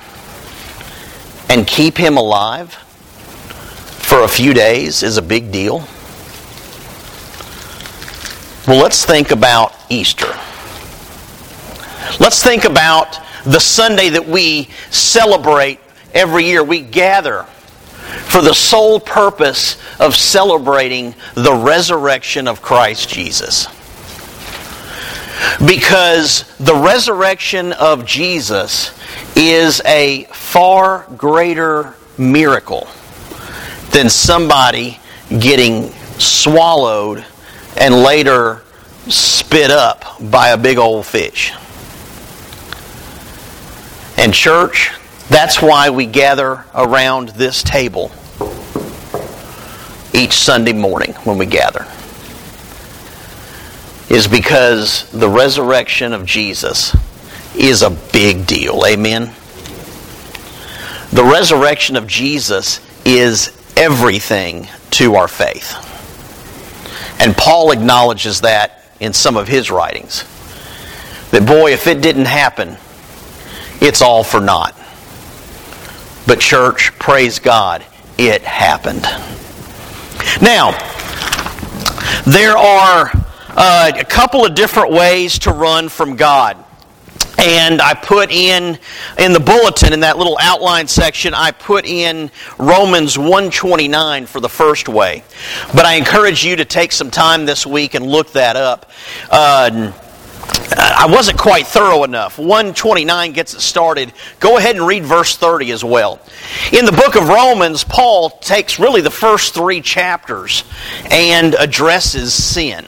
and 1.50 1.66
keep 1.66 1.98
him 1.98 2.16
alive 2.16 2.72
for 2.72 4.22
a 4.22 4.28
few 4.28 4.54
days 4.54 5.02
is 5.02 5.18
a 5.18 5.22
big 5.22 5.52
deal? 5.52 5.86
Well, 8.66 8.82
let's 8.82 9.04
think 9.04 9.30
about 9.30 9.74
Easter. 9.90 10.34
Let's 12.18 12.42
think 12.42 12.64
about 12.64 13.18
the 13.44 13.60
Sunday 13.60 14.08
that 14.08 14.26
we 14.26 14.70
celebrate 14.90 15.80
every 16.14 16.46
year. 16.46 16.64
We 16.64 16.80
gather 16.80 17.44
for 18.28 18.40
the 18.42 18.54
sole 18.54 19.00
purpose 19.00 19.76
of 20.00 20.14
celebrating 20.14 21.14
the 21.34 21.52
resurrection 21.52 22.48
of 22.48 22.62
Christ 22.62 23.08
Jesus. 23.08 23.66
Because 25.66 26.44
the 26.58 26.74
resurrection 26.74 27.72
of 27.74 28.06
Jesus 28.06 28.98
is 29.36 29.82
a 29.84 30.24
far 30.32 31.06
greater 31.16 31.94
miracle 32.18 32.88
than 33.90 34.08
somebody 34.08 34.98
getting 35.38 35.90
swallowed 36.18 37.24
and 37.76 37.94
later 37.94 38.62
spit 39.08 39.70
up 39.70 40.04
by 40.30 40.48
a 40.48 40.56
big 40.56 40.78
old 40.78 41.06
fish. 41.06 41.52
And, 44.18 44.32
church, 44.32 44.92
that's 45.28 45.60
why 45.60 45.90
we 45.90 46.06
gather 46.06 46.64
around 46.74 47.30
this 47.30 47.62
table 47.62 48.12
each 50.14 50.34
Sunday 50.34 50.72
morning 50.72 51.12
when 51.24 51.36
we 51.36 51.46
gather. 51.46 51.86
Is 54.08 54.28
because 54.28 55.10
the 55.10 55.28
resurrection 55.28 56.12
of 56.12 56.24
Jesus 56.24 56.96
is 57.56 57.82
a 57.82 57.90
big 57.90 58.46
deal. 58.46 58.84
Amen? 58.86 59.32
The 61.10 61.24
resurrection 61.24 61.96
of 61.96 62.06
Jesus 62.06 62.80
is 63.04 63.50
everything 63.76 64.68
to 64.92 65.16
our 65.16 65.28
faith. 65.28 65.74
And 67.20 67.36
Paul 67.36 67.72
acknowledges 67.72 68.42
that 68.42 68.82
in 69.00 69.12
some 69.12 69.36
of 69.36 69.48
his 69.48 69.70
writings. 69.70 70.24
That, 71.30 71.44
boy, 71.46 71.72
if 71.72 71.86
it 71.86 72.00
didn't 72.00 72.26
happen, 72.26 72.76
it's 73.80 74.02
all 74.02 74.24
for 74.24 74.40
naught. 74.40 74.74
But, 76.26 76.40
church, 76.40 76.92
praise 76.98 77.38
God, 77.38 77.84
it 78.18 78.42
happened. 78.42 79.02
Now, 80.42 80.72
there 82.26 82.56
are 82.56 83.10
uh, 83.50 83.92
a 83.96 84.04
couple 84.04 84.44
of 84.44 84.54
different 84.54 84.92
ways 84.92 85.38
to 85.40 85.52
run 85.52 85.88
from 85.88 86.16
God. 86.16 86.62
And 87.38 87.82
I 87.82 87.94
put 87.94 88.30
in 88.32 88.78
in 89.18 89.32
the 89.32 89.40
bulletin 89.40 89.92
in 89.92 90.00
that 90.00 90.16
little 90.16 90.38
outline 90.40 90.88
section 90.88 91.34
I 91.34 91.50
put 91.50 91.84
in 91.84 92.30
Romans 92.58 93.18
129 93.18 94.26
for 94.26 94.40
the 94.40 94.48
first 94.48 94.88
way. 94.88 95.22
But 95.74 95.84
I 95.84 95.94
encourage 95.94 96.44
you 96.44 96.56
to 96.56 96.64
take 96.64 96.92
some 96.92 97.10
time 97.10 97.44
this 97.44 97.66
week 97.66 97.94
and 97.94 98.06
look 98.06 98.32
that 98.32 98.56
up. 98.56 98.90
Uh, 99.30 99.92
I 100.78 101.06
wasn't 101.08 101.38
quite 101.38 101.66
thorough 101.66 102.04
enough. 102.04 102.38
129 102.38 103.32
gets 103.32 103.54
it 103.54 103.60
started. 103.60 104.12
Go 104.40 104.58
ahead 104.58 104.76
and 104.76 104.86
read 104.86 105.04
verse 105.04 105.36
30 105.36 105.70
as 105.70 105.84
well. 105.84 106.20
In 106.72 106.84
the 106.84 106.92
book 106.92 107.16
of 107.16 107.28
Romans, 107.28 107.84
Paul 107.84 108.30
takes 108.30 108.78
really 108.78 109.00
the 109.00 109.10
first 109.10 109.54
three 109.54 109.80
chapters 109.80 110.64
and 111.10 111.54
addresses 111.54 112.32
sin. 112.32 112.86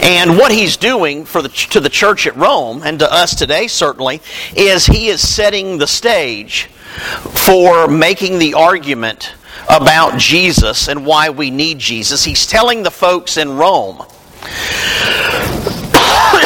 And 0.00 0.36
what 0.36 0.52
he's 0.52 0.76
doing 0.76 1.24
for 1.24 1.42
the, 1.42 1.48
to 1.48 1.80
the 1.80 1.88
church 1.88 2.26
at 2.26 2.36
Rome, 2.36 2.82
and 2.84 2.98
to 3.00 3.12
us 3.12 3.34
today 3.34 3.66
certainly, 3.66 4.20
is 4.54 4.86
he 4.86 5.08
is 5.08 5.26
setting 5.26 5.78
the 5.78 5.86
stage 5.86 6.66
for 6.66 7.88
making 7.88 8.38
the 8.38 8.54
argument 8.54 9.34
about 9.68 10.18
Jesus 10.18 10.88
and 10.88 11.04
why 11.04 11.30
we 11.30 11.50
need 11.50 11.78
Jesus. 11.78 12.24
He's 12.24 12.46
telling 12.46 12.82
the 12.82 12.90
folks 12.90 13.36
in 13.36 13.56
Rome 13.56 14.04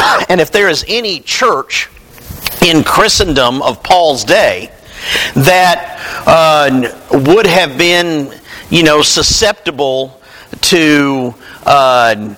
and 0.29 0.41
if 0.41 0.51
there 0.51 0.69
is 0.69 0.85
any 0.87 1.19
church 1.19 1.89
in 2.61 2.83
Christendom 2.83 3.61
of 3.61 3.83
Paul's 3.83 4.23
day 4.23 4.71
that 5.35 6.23
uh, 6.25 6.91
would 7.11 7.45
have 7.45 7.77
been, 7.77 8.33
you 8.69 8.83
know, 8.83 9.01
susceptible 9.01 10.19
to 10.61 11.33
uh, 11.65 12.35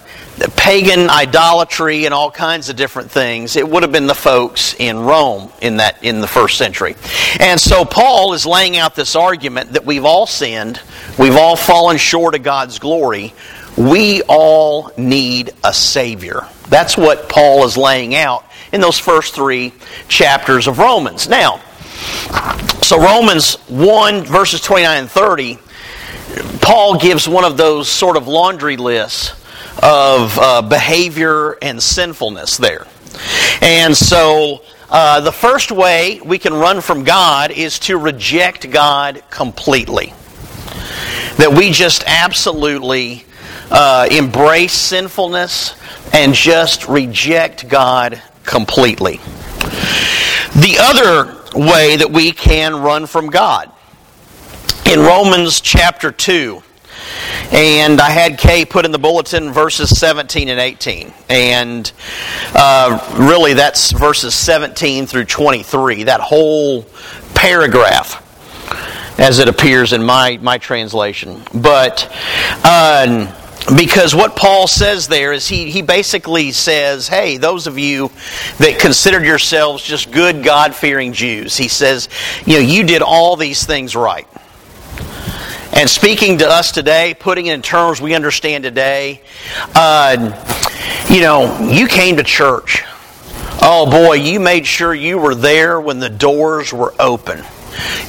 pagan 0.57 1.09
idolatry 1.09 2.05
and 2.05 2.13
all 2.13 2.31
kinds 2.31 2.69
of 2.69 2.75
different 2.75 3.11
things, 3.11 3.55
it 3.55 3.67
would 3.67 3.83
have 3.83 3.91
been 3.91 4.07
the 4.07 4.15
folks 4.15 4.75
in 4.79 4.99
Rome 4.99 5.51
in 5.61 5.77
that 5.77 6.03
in 6.03 6.21
the 6.21 6.27
first 6.27 6.57
century. 6.57 6.95
And 7.39 7.59
so 7.59 7.85
Paul 7.85 8.33
is 8.33 8.45
laying 8.45 8.77
out 8.77 8.95
this 8.95 9.15
argument 9.15 9.73
that 9.73 9.85
we've 9.85 10.05
all 10.05 10.25
sinned, 10.25 10.79
we've 11.19 11.35
all 11.35 11.55
fallen 11.55 11.97
short 11.97 12.35
of 12.35 12.43
God's 12.43 12.79
glory. 12.79 13.33
We 13.77 14.21
all 14.23 14.91
need 14.97 15.51
a 15.61 15.73
Savior. 15.73 16.47
That's 16.69 16.97
what 16.97 17.29
Paul 17.29 17.65
is 17.65 17.77
laying 17.77 18.15
out 18.15 18.45
in 18.71 18.81
those 18.81 18.99
first 18.99 19.35
three 19.35 19.73
chapters 20.07 20.67
of 20.67 20.79
Romans. 20.79 21.29
Now, 21.29 21.61
so 22.81 22.99
Romans 22.99 23.55
1, 23.69 24.25
verses 24.25 24.61
29 24.61 24.97
and 24.99 25.09
30, 25.09 25.59
Paul 26.61 26.99
gives 26.99 27.27
one 27.27 27.45
of 27.45 27.57
those 27.57 27.87
sort 27.87 28.17
of 28.17 28.27
laundry 28.27 28.77
lists 28.77 29.31
of 29.81 30.37
uh, 30.39 30.61
behavior 30.61 31.57
and 31.61 31.81
sinfulness 31.81 32.57
there. 32.57 32.87
And 33.61 33.95
so 33.95 34.61
uh, 34.89 35.21
the 35.21 35.31
first 35.31 35.71
way 35.71 36.19
we 36.23 36.37
can 36.37 36.53
run 36.53 36.81
from 36.81 37.03
God 37.03 37.51
is 37.51 37.79
to 37.79 37.97
reject 37.97 38.69
God 38.69 39.23
completely. 39.29 40.13
That 41.37 41.53
we 41.55 41.71
just 41.71 42.03
absolutely 42.05 43.25
uh, 43.71 44.07
embrace 44.11 44.73
sinfulness 44.73 45.75
and 46.13 46.33
just 46.33 46.87
reject 46.87 47.67
God 47.67 48.21
completely. 48.43 49.19
The 50.55 50.77
other 50.79 51.35
way 51.55 51.97
that 51.97 52.11
we 52.11 52.31
can 52.31 52.81
run 52.81 53.07
from 53.07 53.29
God 53.29 53.71
in 54.85 54.99
Romans 54.99 55.61
chapter 55.61 56.11
2. 56.11 56.61
And 57.51 57.99
I 57.99 58.09
had 58.09 58.37
Kay 58.37 58.65
put 58.65 58.85
in 58.85 58.91
the 58.91 58.99
bulletin 58.99 59.51
verses 59.51 59.97
17 59.97 60.49
and 60.49 60.59
18. 60.59 61.13
And 61.29 61.91
uh, 62.53 63.17
really, 63.19 63.53
that's 63.53 63.91
verses 63.91 64.33
17 64.33 65.05
through 65.05 65.25
23, 65.25 66.03
that 66.03 66.21
whole 66.21 66.83
paragraph 67.33 68.21
as 69.19 69.39
it 69.39 69.47
appears 69.47 69.93
in 69.93 70.03
my, 70.03 70.37
my 70.41 70.57
translation. 70.57 71.41
But. 71.53 72.09
Uh, 72.63 73.41
because 73.65 74.13
what 74.13 74.35
Paul 74.35 74.67
says 74.67 75.07
there 75.07 75.33
is 75.33 75.47
he, 75.47 75.71
he 75.71 75.81
basically 75.81 76.51
says, 76.51 77.07
hey, 77.07 77.37
those 77.37 77.65
of 77.65 77.79
you 77.79 78.09
that 78.59 78.77
considered 78.79 79.25
yourselves 79.25 79.83
just 79.83 80.11
good, 80.11 80.43
God 80.43 80.75
fearing 80.75 81.13
Jews, 81.13 81.57
he 81.57 81.67
says, 81.67 82.07
you 82.45 82.53
know, 82.53 82.59
you 82.59 82.83
did 82.83 83.01
all 83.01 83.35
these 83.35 83.65
things 83.65 83.95
right. 83.95 84.27
And 85.73 85.89
speaking 85.89 86.37
to 86.37 86.47
us 86.47 86.71
today, 86.71 87.15
putting 87.19 87.47
it 87.47 87.53
in 87.53 87.61
terms 87.61 87.99
we 87.99 88.13
understand 88.13 88.63
today, 88.63 89.21
uh, 89.73 90.15
you 91.09 91.21
know, 91.21 91.59
you 91.59 91.87
came 91.87 92.17
to 92.17 92.23
church. 92.23 92.83
Oh 93.61 93.89
boy, 93.89 94.13
you 94.13 94.39
made 94.39 94.67
sure 94.67 94.93
you 94.93 95.17
were 95.17 95.33
there 95.33 95.81
when 95.81 95.99
the 95.99 96.09
doors 96.09 96.71
were 96.71 96.93
open. 96.99 97.43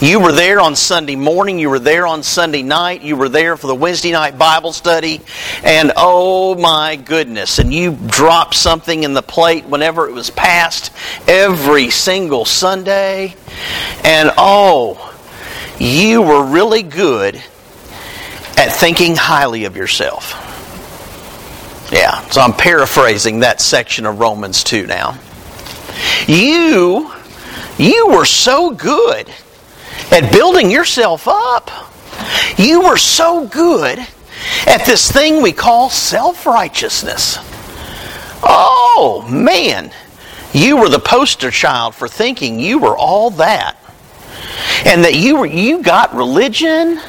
You 0.00 0.20
were 0.20 0.32
there 0.32 0.60
on 0.60 0.76
Sunday 0.76 1.16
morning, 1.16 1.58
you 1.58 1.70
were 1.70 1.78
there 1.78 2.06
on 2.06 2.22
Sunday 2.22 2.62
night, 2.62 3.02
you 3.02 3.16
were 3.16 3.28
there 3.28 3.56
for 3.56 3.66
the 3.66 3.74
Wednesday 3.74 4.12
night 4.12 4.38
Bible 4.38 4.72
study, 4.72 5.20
and 5.64 5.92
oh 5.96 6.54
my 6.54 6.96
goodness, 6.96 7.58
and 7.58 7.72
you 7.72 7.96
dropped 8.06 8.54
something 8.54 9.04
in 9.04 9.14
the 9.14 9.22
plate 9.22 9.64
whenever 9.64 10.06
it 10.08 10.12
was 10.12 10.30
passed 10.30 10.92
every 11.26 11.90
single 11.90 12.44
Sunday, 12.44 13.34
and 14.04 14.30
oh, 14.36 15.14
you 15.78 16.22
were 16.22 16.44
really 16.44 16.82
good 16.82 17.36
at 18.56 18.68
thinking 18.68 19.16
highly 19.16 19.64
of 19.64 19.76
yourself. 19.76 20.42
Yeah, 21.92 22.20
so 22.30 22.40
I'm 22.40 22.52
paraphrasing 22.52 23.40
that 23.40 23.60
section 23.60 24.06
of 24.06 24.18
Romans 24.18 24.64
2 24.64 24.86
now. 24.86 25.18
You 26.26 27.12
you 27.78 28.08
were 28.08 28.24
so 28.24 28.70
good 28.70 29.30
at 30.10 30.32
building 30.32 30.70
yourself 30.70 31.26
up. 31.28 31.70
You 32.56 32.82
were 32.82 32.96
so 32.96 33.46
good 33.46 33.98
at 34.66 34.86
this 34.86 35.10
thing 35.10 35.42
we 35.42 35.52
call 35.52 35.90
self 35.90 36.46
righteousness. 36.46 37.38
Oh, 38.42 39.26
man. 39.30 39.92
You 40.52 40.78
were 40.78 40.88
the 40.88 40.98
poster 40.98 41.50
child 41.50 41.94
for 41.94 42.08
thinking 42.08 42.58
you 42.58 42.78
were 42.78 42.96
all 42.96 43.30
that. 43.30 43.76
And 44.84 45.04
that 45.04 45.14
you 45.14 45.36
were 45.36 45.46
you 45.46 45.82
got 45.82 46.14
religion 46.14 47.00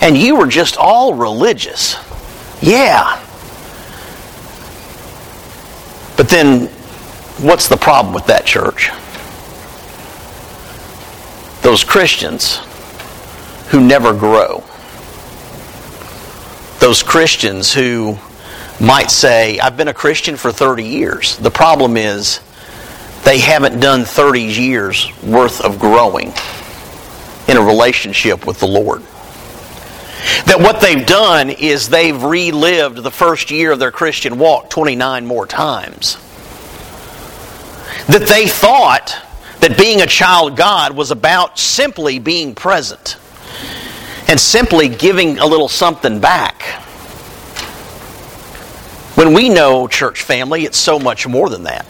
and 0.00 0.16
you 0.16 0.36
were 0.36 0.46
just 0.46 0.76
all 0.76 1.14
religious. 1.14 1.96
Yeah. 2.62 3.24
But 6.16 6.28
then 6.28 6.66
what's 7.38 7.68
the 7.68 7.76
problem 7.76 8.14
with 8.14 8.26
that 8.26 8.44
church? 8.44 8.90
Those 11.70 11.84
Christians 11.84 12.56
who 13.68 13.80
never 13.80 14.12
grow. 14.12 14.64
Those 16.80 17.04
Christians 17.04 17.72
who 17.72 18.18
might 18.80 19.08
say, 19.08 19.60
I've 19.60 19.76
been 19.76 19.86
a 19.86 19.94
Christian 19.94 20.34
for 20.34 20.50
30 20.50 20.82
years. 20.82 21.38
The 21.38 21.52
problem 21.52 21.96
is 21.96 22.40
they 23.22 23.38
haven't 23.38 23.78
done 23.78 24.04
30 24.04 24.42
years 24.42 25.12
worth 25.22 25.60
of 25.60 25.78
growing 25.78 26.32
in 27.46 27.56
a 27.56 27.62
relationship 27.62 28.48
with 28.48 28.58
the 28.58 28.66
Lord. 28.66 29.02
That 30.46 30.58
what 30.58 30.80
they've 30.80 31.06
done 31.06 31.50
is 31.50 31.88
they've 31.88 32.20
relived 32.20 32.96
the 32.96 33.12
first 33.12 33.52
year 33.52 33.70
of 33.70 33.78
their 33.78 33.92
Christian 33.92 34.40
walk 34.40 34.70
29 34.70 35.24
more 35.24 35.46
times. 35.46 36.16
That 38.08 38.26
they 38.26 38.48
thought 38.48 39.29
that 39.60 39.76
being 39.76 40.00
a 40.00 40.06
child 40.06 40.56
God 40.56 40.96
was 40.96 41.10
about 41.10 41.58
simply 41.58 42.18
being 42.18 42.54
present 42.54 43.16
and 44.28 44.40
simply 44.40 44.88
giving 44.88 45.38
a 45.38 45.46
little 45.46 45.68
something 45.68 46.20
back. 46.20 46.62
When 49.16 49.34
we 49.34 49.48
know, 49.48 49.86
church 49.86 50.22
family, 50.22 50.64
it's 50.64 50.78
so 50.78 50.98
much 50.98 51.26
more 51.26 51.48
than 51.50 51.64
that. 51.64 51.84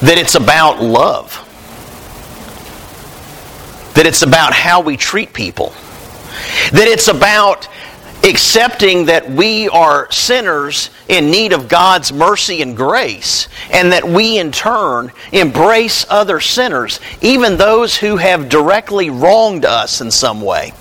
That 0.00 0.16
it's 0.16 0.36
about 0.36 0.80
love. 0.80 1.44
That 3.94 4.06
it's 4.06 4.22
about 4.22 4.52
how 4.52 4.80
we 4.80 4.96
treat 4.96 5.32
people. 5.32 5.70
That 6.70 6.86
it's 6.86 7.08
about 7.08 7.68
accepting 8.22 9.06
that 9.06 9.28
we 9.28 9.68
are 9.68 10.10
sinners 10.12 10.90
in 11.08 11.30
need 11.30 11.52
of 11.52 11.68
God's 11.68 12.12
mercy 12.12 12.62
and 12.62 12.76
grace, 12.76 13.48
and 13.70 13.92
that 13.92 14.04
we 14.04 14.38
in 14.38 14.52
turn 14.52 15.10
embrace 15.32 16.06
other 16.08 16.38
sinners, 16.38 17.00
even 17.22 17.56
those 17.56 17.96
who 17.96 18.16
have 18.16 18.48
directly 18.48 19.10
wronged 19.10 19.64
us 19.64 20.00
in 20.00 20.10
some 20.10 20.40
way. 20.42 20.72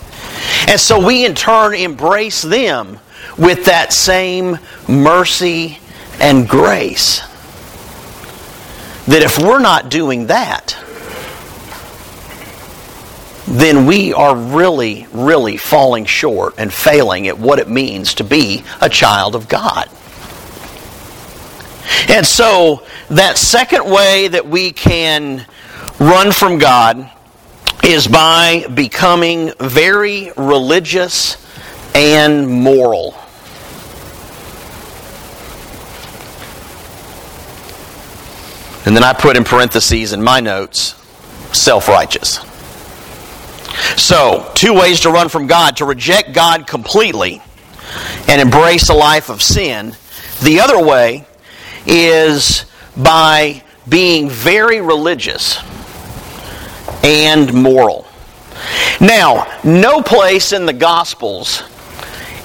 And 0.67 0.79
so 0.79 1.05
we 1.05 1.25
in 1.25 1.33
turn 1.33 1.73
embrace 1.73 2.41
them 2.41 2.99
with 3.37 3.65
that 3.65 3.93
same 3.93 4.59
mercy 4.87 5.79
and 6.19 6.47
grace. 6.47 7.21
That 9.05 9.21
if 9.21 9.39
we're 9.39 9.59
not 9.59 9.89
doing 9.89 10.27
that, 10.27 10.77
then 13.47 13.85
we 13.85 14.13
are 14.13 14.35
really, 14.35 15.07
really 15.13 15.55
falling 15.55 16.03
short 16.03 16.55
and 16.57 16.73
failing 16.73 17.29
at 17.29 17.39
what 17.39 17.59
it 17.59 17.69
means 17.69 18.15
to 18.15 18.25
be 18.25 18.63
a 18.81 18.89
child 18.89 19.35
of 19.35 19.47
God. 19.47 19.89
And 22.09 22.25
so, 22.25 22.85
that 23.09 23.37
second 23.37 23.89
way 23.89 24.27
that 24.27 24.47
we 24.47 24.71
can 24.71 25.45
run 25.99 26.31
from 26.31 26.57
God 26.57 27.11
is 27.83 28.07
by 28.07 28.65
becoming 28.73 29.51
very 29.59 30.31
religious 30.35 31.37
and 31.95 32.47
moral. 32.47 33.15
And 38.85 38.95
then 38.95 39.03
I 39.03 39.13
put 39.13 39.35
in 39.35 39.43
parentheses 39.43 40.13
in 40.13 40.23
my 40.23 40.39
notes 40.39 40.95
self 41.53 41.87
righteous. 41.87 42.39
So, 43.95 44.49
two 44.55 44.73
ways 44.73 45.01
to 45.01 45.11
run 45.11 45.29
from 45.29 45.47
God 45.47 45.77
to 45.77 45.85
reject 45.85 46.33
God 46.33 46.67
completely 46.67 47.41
and 48.27 48.41
embrace 48.41 48.89
a 48.89 48.93
life 48.93 49.29
of 49.29 49.41
sin. 49.41 49.95
The 50.41 50.59
other 50.61 50.83
way 50.83 51.25
is 51.87 52.65
by 52.95 53.63
being 53.87 54.29
very 54.29 54.81
religious 54.81 55.59
and 57.03 57.53
moral. 57.53 58.05
Now, 58.99 59.59
no 59.63 60.01
place 60.01 60.51
in 60.51 60.65
the 60.65 60.73
Gospels 60.73 61.63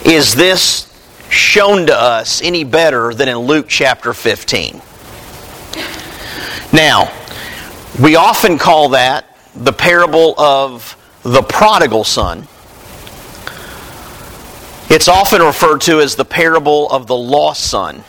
is 0.05 0.35
this 0.35 0.89
shown 1.29 1.87
to 1.87 1.97
us 1.99 2.43
any 2.43 2.65
better 2.65 3.15
than 3.15 3.29
in 3.29 3.39
Luke 3.39 3.67
chapter 3.69 4.13
15. 4.13 4.81
Now, 6.73 7.13
we 8.01 8.17
often 8.17 8.59
call 8.59 8.91
that 8.91 9.27
the 9.55 9.73
parable 9.73 10.39
of 10.39 10.97
the 11.23 11.43
prodigal 11.43 12.05
son. 12.05 12.47
It's 14.89 15.09
often 15.09 15.43
referred 15.43 15.81
to 15.83 16.01
as 16.01 16.17
the 16.17 16.25
parable 16.25 16.91
of 16.91 17.07
the 17.07 17.17
lost 17.17 17.69
son. 17.69 18.05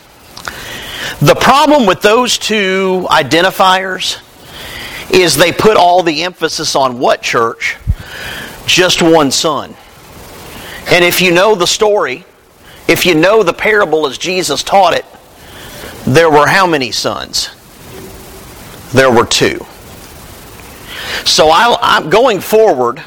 The 1.22 1.36
problem 1.36 1.86
with 1.86 2.02
those 2.02 2.38
two 2.38 3.08
identifiers 3.10 4.22
is 5.12 5.36
they 5.36 5.52
put 5.52 5.78
all 5.78 6.04
the 6.04 6.24
emphasis 6.24 6.76
on 6.76 7.00
what 7.00 7.22
church? 7.22 7.78
Just 8.66 9.02
one 9.02 9.32
son. 9.32 9.76
And 10.88 11.04
if 11.04 11.22
you 11.22 11.32
know 11.32 11.56
the 11.56 11.68
story, 11.68 12.26
if 12.88 13.06
you 13.06 13.16
know 13.16 13.44
the 13.44 13.54
parable 13.54 14.06
as 14.08 14.18
Jesus 14.18 14.64
taught 14.64 14.94
it, 14.94 15.06
there 16.06 16.30
were 16.30 16.48
how 16.48 16.68
many 16.68 16.92
sons? 16.92 17.50
There 18.92 19.12
were 19.12 19.26
two. 19.26 19.66
So 21.26 21.50
i 21.50 21.98
am 21.98 22.10
going 22.10 22.40
forward. 22.40 23.02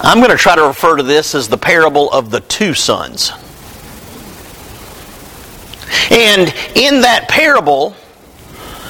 I'm 0.00 0.18
going 0.18 0.30
to 0.30 0.36
try 0.36 0.54
to 0.56 0.66
refer 0.66 0.96
to 0.96 1.02
this 1.02 1.34
as 1.34 1.48
the 1.48 1.56
parable 1.56 2.10
of 2.12 2.30
the 2.30 2.40
two 2.40 2.74
sons. 2.74 3.32
And 6.10 6.52
in 6.74 7.02
that 7.02 7.26
parable, 7.28 7.94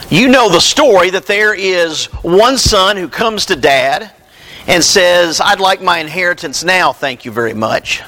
you 0.09 0.29
know 0.29 0.49
the 0.49 0.61
story 0.61 1.11
that 1.11 1.27
there 1.27 1.55
is 1.55 2.07
one 2.23 2.59
son 2.59 2.97
who 2.97 3.09
comes 3.09 3.47
to 3.47 3.57
dad 3.57 4.13
and 4.67 4.83
says, 4.83 5.41
I'd 5.41 5.61
like 5.61 5.83
my 5.83 5.99
inheritance 5.99 6.65
now, 6.65 6.93
thank 6.93 7.25
you 7.25 7.33
very 7.33 7.55
much. 7.55 8.03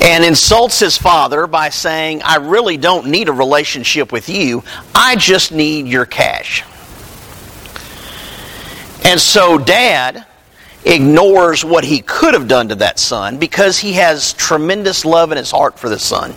And 0.00 0.24
insults 0.24 0.78
his 0.78 0.96
father 0.96 1.46
by 1.46 1.70
saying, 1.70 2.22
I 2.22 2.36
really 2.36 2.76
don't 2.76 3.08
need 3.08 3.28
a 3.28 3.32
relationship 3.32 4.12
with 4.12 4.28
you, 4.28 4.62
I 4.94 5.16
just 5.16 5.52
need 5.52 5.86
your 5.86 6.06
cash. 6.06 6.64
And 9.04 9.20
so 9.20 9.58
dad 9.58 10.26
ignores 10.84 11.64
what 11.64 11.84
he 11.84 12.00
could 12.00 12.34
have 12.34 12.48
done 12.48 12.68
to 12.68 12.76
that 12.76 12.98
son 12.98 13.38
because 13.38 13.78
he 13.78 13.94
has 13.94 14.32
tremendous 14.32 15.04
love 15.04 15.32
in 15.32 15.38
his 15.38 15.50
heart 15.50 15.78
for 15.78 15.88
the 15.88 15.98
son. 15.98 16.34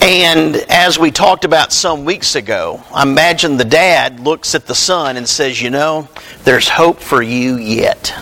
And 0.00 0.56
as 0.68 0.98
we 0.98 1.10
talked 1.10 1.44
about 1.44 1.72
some 1.72 2.04
weeks 2.04 2.34
ago, 2.34 2.82
I 2.92 3.02
imagine 3.02 3.56
the 3.56 3.64
dad 3.64 4.20
looks 4.20 4.54
at 4.54 4.66
the 4.66 4.74
son 4.74 5.16
and 5.16 5.28
says, 5.28 5.60
You 5.60 5.70
know, 5.70 6.08
there's 6.44 6.68
hope 6.68 7.00
for 7.00 7.20
you 7.20 7.56
yet. 7.56 8.12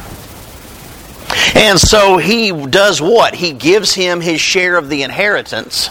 And 1.55 1.79
so 1.79 2.19
he 2.19 2.51
does 2.67 3.01
what? 3.01 3.35
He 3.35 3.53
gives 3.53 3.95
him 3.95 4.21
his 4.21 4.41
share 4.41 4.77
of 4.77 4.89
the 4.89 5.03
inheritance. 5.03 5.91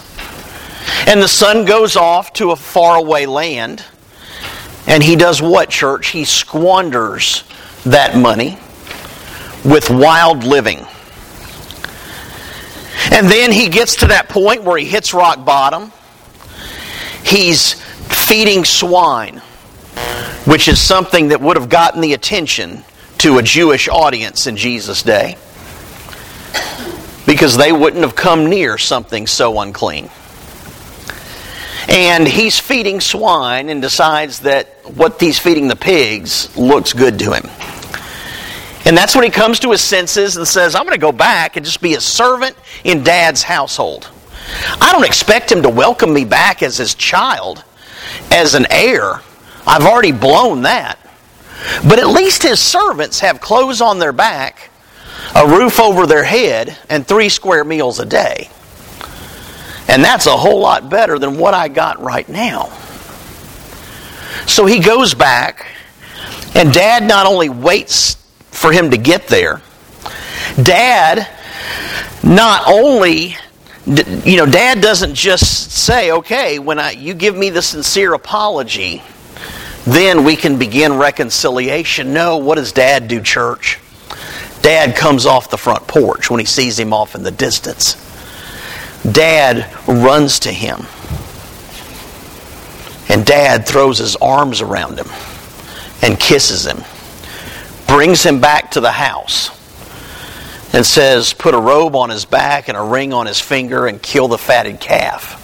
And 1.06 1.22
the 1.22 1.28
son 1.28 1.64
goes 1.64 1.96
off 1.96 2.32
to 2.34 2.50
a 2.50 2.56
faraway 2.56 3.26
land 3.26 3.84
and 4.86 5.02
he 5.02 5.16
does 5.16 5.42
what, 5.42 5.68
church? 5.68 6.08
He 6.08 6.24
squanders 6.24 7.42
that 7.84 8.16
money 8.16 8.58
with 9.64 9.90
wild 9.90 10.44
living. 10.44 10.86
And 13.16 13.28
then 13.28 13.50
he 13.50 13.70
gets 13.70 13.96
to 13.96 14.08
that 14.08 14.28
point 14.28 14.62
where 14.62 14.76
he 14.76 14.84
hits 14.84 15.14
rock 15.14 15.42
bottom. 15.42 15.90
He's 17.24 17.72
feeding 17.72 18.66
swine, 18.66 19.38
which 20.44 20.68
is 20.68 20.78
something 20.78 21.28
that 21.28 21.40
would 21.40 21.56
have 21.56 21.70
gotten 21.70 22.02
the 22.02 22.12
attention 22.12 22.84
to 23.18 23.38
a 23.38 23.42
Jewish 23.42 23.88
audience 23.88 24.46
in 24.46 24.58
Jesus' 24.58 25.02
day 25.02 25.38
because 27.24 27.56
they 27.56 27.72
wouldn't 27.72 28.02
have 28.02 28.14
come 28.14 28.50
near 28.50 28.76
something 28.76 29.26
so 29.26 29.60
unclean. 29.60 30.10
And 31.88 32.28
he's 32.28 32.58
feeding 32.58 33.00
swine 33.00 33.70
and 33.70 33.80
decides 33.80 34.40
that 34.40 34.66
what 34.94 35.18
he's 35.18 35.38
feeding 35.38 35.68
the 35.68 35.76
pigs 35.76 36.54
looks 36.54 36.92
good 36.92 37.18
to 37.20 37.32
him. 37.32 37.75
And 38.86 38.96
that's 38.96 39.16
when 39.16 39.24
he 39.24 39.30
comes 39.30 39.58
to 39.60 39.72
his 39.72 39.80
senses 39.80 40.36
and 40.36 40.46
says, 40.46 40.76
I'm 40.76 40.84
going 40.84 40.94
to 40.94 41.00
go 41.00 41.10
back 41.10 41.56
and 41.56 41.66
just 41.66 41.82
be 41.82 41.94
a 41.94 42.00
servant 42.00 42.56
in 42.84 43.02
dad's 43.02 43.42
household. 43.42 44.08
I 44.80 44.92
don't 44.92 45.04
expect 45.04 45.50
him 45.50 45.62
to 45.62 45.68
welcome 45.68 46.12
me 46.14 46.24
back 46.24 46.62
as 46.62 46.76
his 46.76 46.94
child, 46.94 47.64
as 48.30 48.54
an 48.54 48.66
heir. 48.70 49.20
I've 49.66 49.84
already 49.84 50.12
blown 50.12 50.62
that. 50.62 51.00
But 51.88 51.98
at 51.98 52.06
least 52.06 52.44
his 52.44 52.60
servants 52.60 53.18
have 53.20 53.40
clothes 53.40 53.80
on 53.80 53.98
their 53.98 54.12
back, 54.12 54.70
a 55.34 55.48
roof 55.48 55.80
over 55.80 56.06
their 56.06 56.22
head, 56.22 56.76
and 56.88 57.04
three 57.04 57.28
square 57.28 57.64
meals 57.64 57.98
a 57.98 58.06
day. 58.06 58.48
And 59.88 60.04
that's 60.04 60.26
a 60.26 60.36
whole 60.36 60.60
lot 60.60 60.88
better 60.88 61.18
than 61.18 61.38
what 61.38 61.54
I 61.54 61.66
got 61.66 62.00
right 62.00 62.28
now. 62.28 62.66
So 64.46 64.64
he 64.64 64.78
goes 64.78 65.12
back, 65.12 65.66
and 66.54 66.72
dad 66.72 67.02
not 67.02 67.26
only 67.26 67.48
waits 67.48 68.15
for 68.56 68.72
him 68.72 68.90
to 68.90 68.96
get 68.96 69.28
there, 69.28 69.60
dad 70.62 71.28
not 72.22 72.66
only 72.66 73.36
you 73.86 74.36
know 74.36 74.46
dad 74.46 74.80
doesn't 74.80 75.14
just 75.14 75.70
say 75.70 76.10
okay 76.10 76.58
when 76.58 76.78
I, 76.78 76.90
you 76.90 77.14
give 77.14 77.36
me 77.36 77.50
the 77.50 77.62
sincere 77.62 78.14
apology 78.14 79.00
then 79.86 80.24
we 80.24 80.34
can 80.34 80.58
begin 80.58 80.94
reconciliation. 80.94 82.12
No 82.12 82.38
what 82.38 82.56
does 82.56 82.72
dad 82.72 83.06
do 83.06 83.20
church? 83.20 83.78
Dad 84.60 84.96
comes 84.96 85.26
off 85.26 85.48
the 85.48 85.56
front 85.56 85.86
porch 85.86 86.28
when 86.28 86.40
he 86.40 86.46
sees 86.46 86.76
him 86.78 86.92
off 86.92 87.14
in 87.14 87.22
the 87.22 87.30
distance. 87.30 87.94
Dad 89.10 89.72
runs 89.86 90.40
to 90.40 90.52
him. 90.52 90.80
And 93.08 93.24
dad 93.24 93.68
throws 93.68 93.98
his 93.98 94.16
arms 94.16 94.60
around 94.60 94.98
him 94.98 95.06
and 96.02 96.18
kisses 96.18 96.66
him, 96.66 96.78
brings 97.96 98.22
him 98.22 98.42
back 98.42 98.72
to 98.72 98.80
the 98.82 98.92
house, 98.92 99.48
and 100.74 100.84
says, 100.84 101.32
Put 101.32 101.54
a 101.54 101.58
robe 101.58 101.96
on 101.96 102.10
his 102.10 102.26
back 102.26 102.68
and 102.68 102.76
a 102.76 102.82
ring 102.82 103.14
on 103.14 103.24
his 103.24 103.40
finger 103.40 103.86
and 103.86 104.02
kill 104.02 104.28
the 104.28 104.36
fatted 104.36 104.78
calf. 104.80 105.42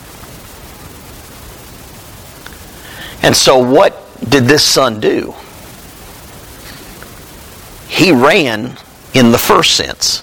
And 3.25 3.35
so, 3.35 3.57
what 3.57 3.97
did 4.29 4.45
this 4.45 4.63
son 4.63 5.01
do? 5.01 5.35
He 7.89 8.13
ran 8.13 8.77
in 9.15 9.33
the 9.33 9.39
first 9.39 9.75
sense 9.75 10.23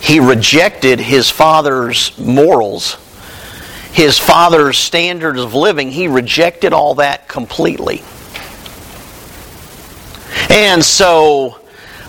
He 0.00 0.20
rejected 0.20 1.00
his 1.00 1.28
father's 1.28 2.16
morals, 2.16 2.96
his 3.92 4.18
father's 4.18 4.78
standards 4.78 5.38
of 5.38 5.52
living. 5.52 5.90
He 5.90 6.08
rejected 6.08 6.72
all 6.72 6.94
that 6.94 7.28
completely. 7.28 8.02
And 10.56 10.82
so 10.82 11.60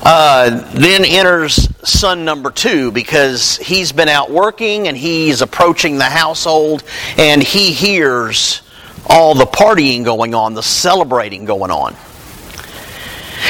uh, 0.02 0.72
then 0.72 1.04
enters 1.04 1.68
son 1.84 2.24
number 2.24 2.50
two 2.50 2.94
because 2.94 3.58
he's 3.58 3.92
been 3.92 4.08
out 4.08 4.32
working 4.32 4.88
and 4.88 4.96
he's 4.96 5.42
approaching 5.42 5.98
the 5.98 6.06
household 6.06 6.86
and 7.18 7.44
he 7.44 7.74
hears 7.74 8.62
all 9.06 9.36
the 9.36 9.46
partying 9.46 10.06
going 10.06 10.34
on, 10.34 10.54
the 10.54 10.64
celebrating 10.64 11.44
going 11.44 11.72
on. 11.72 11.94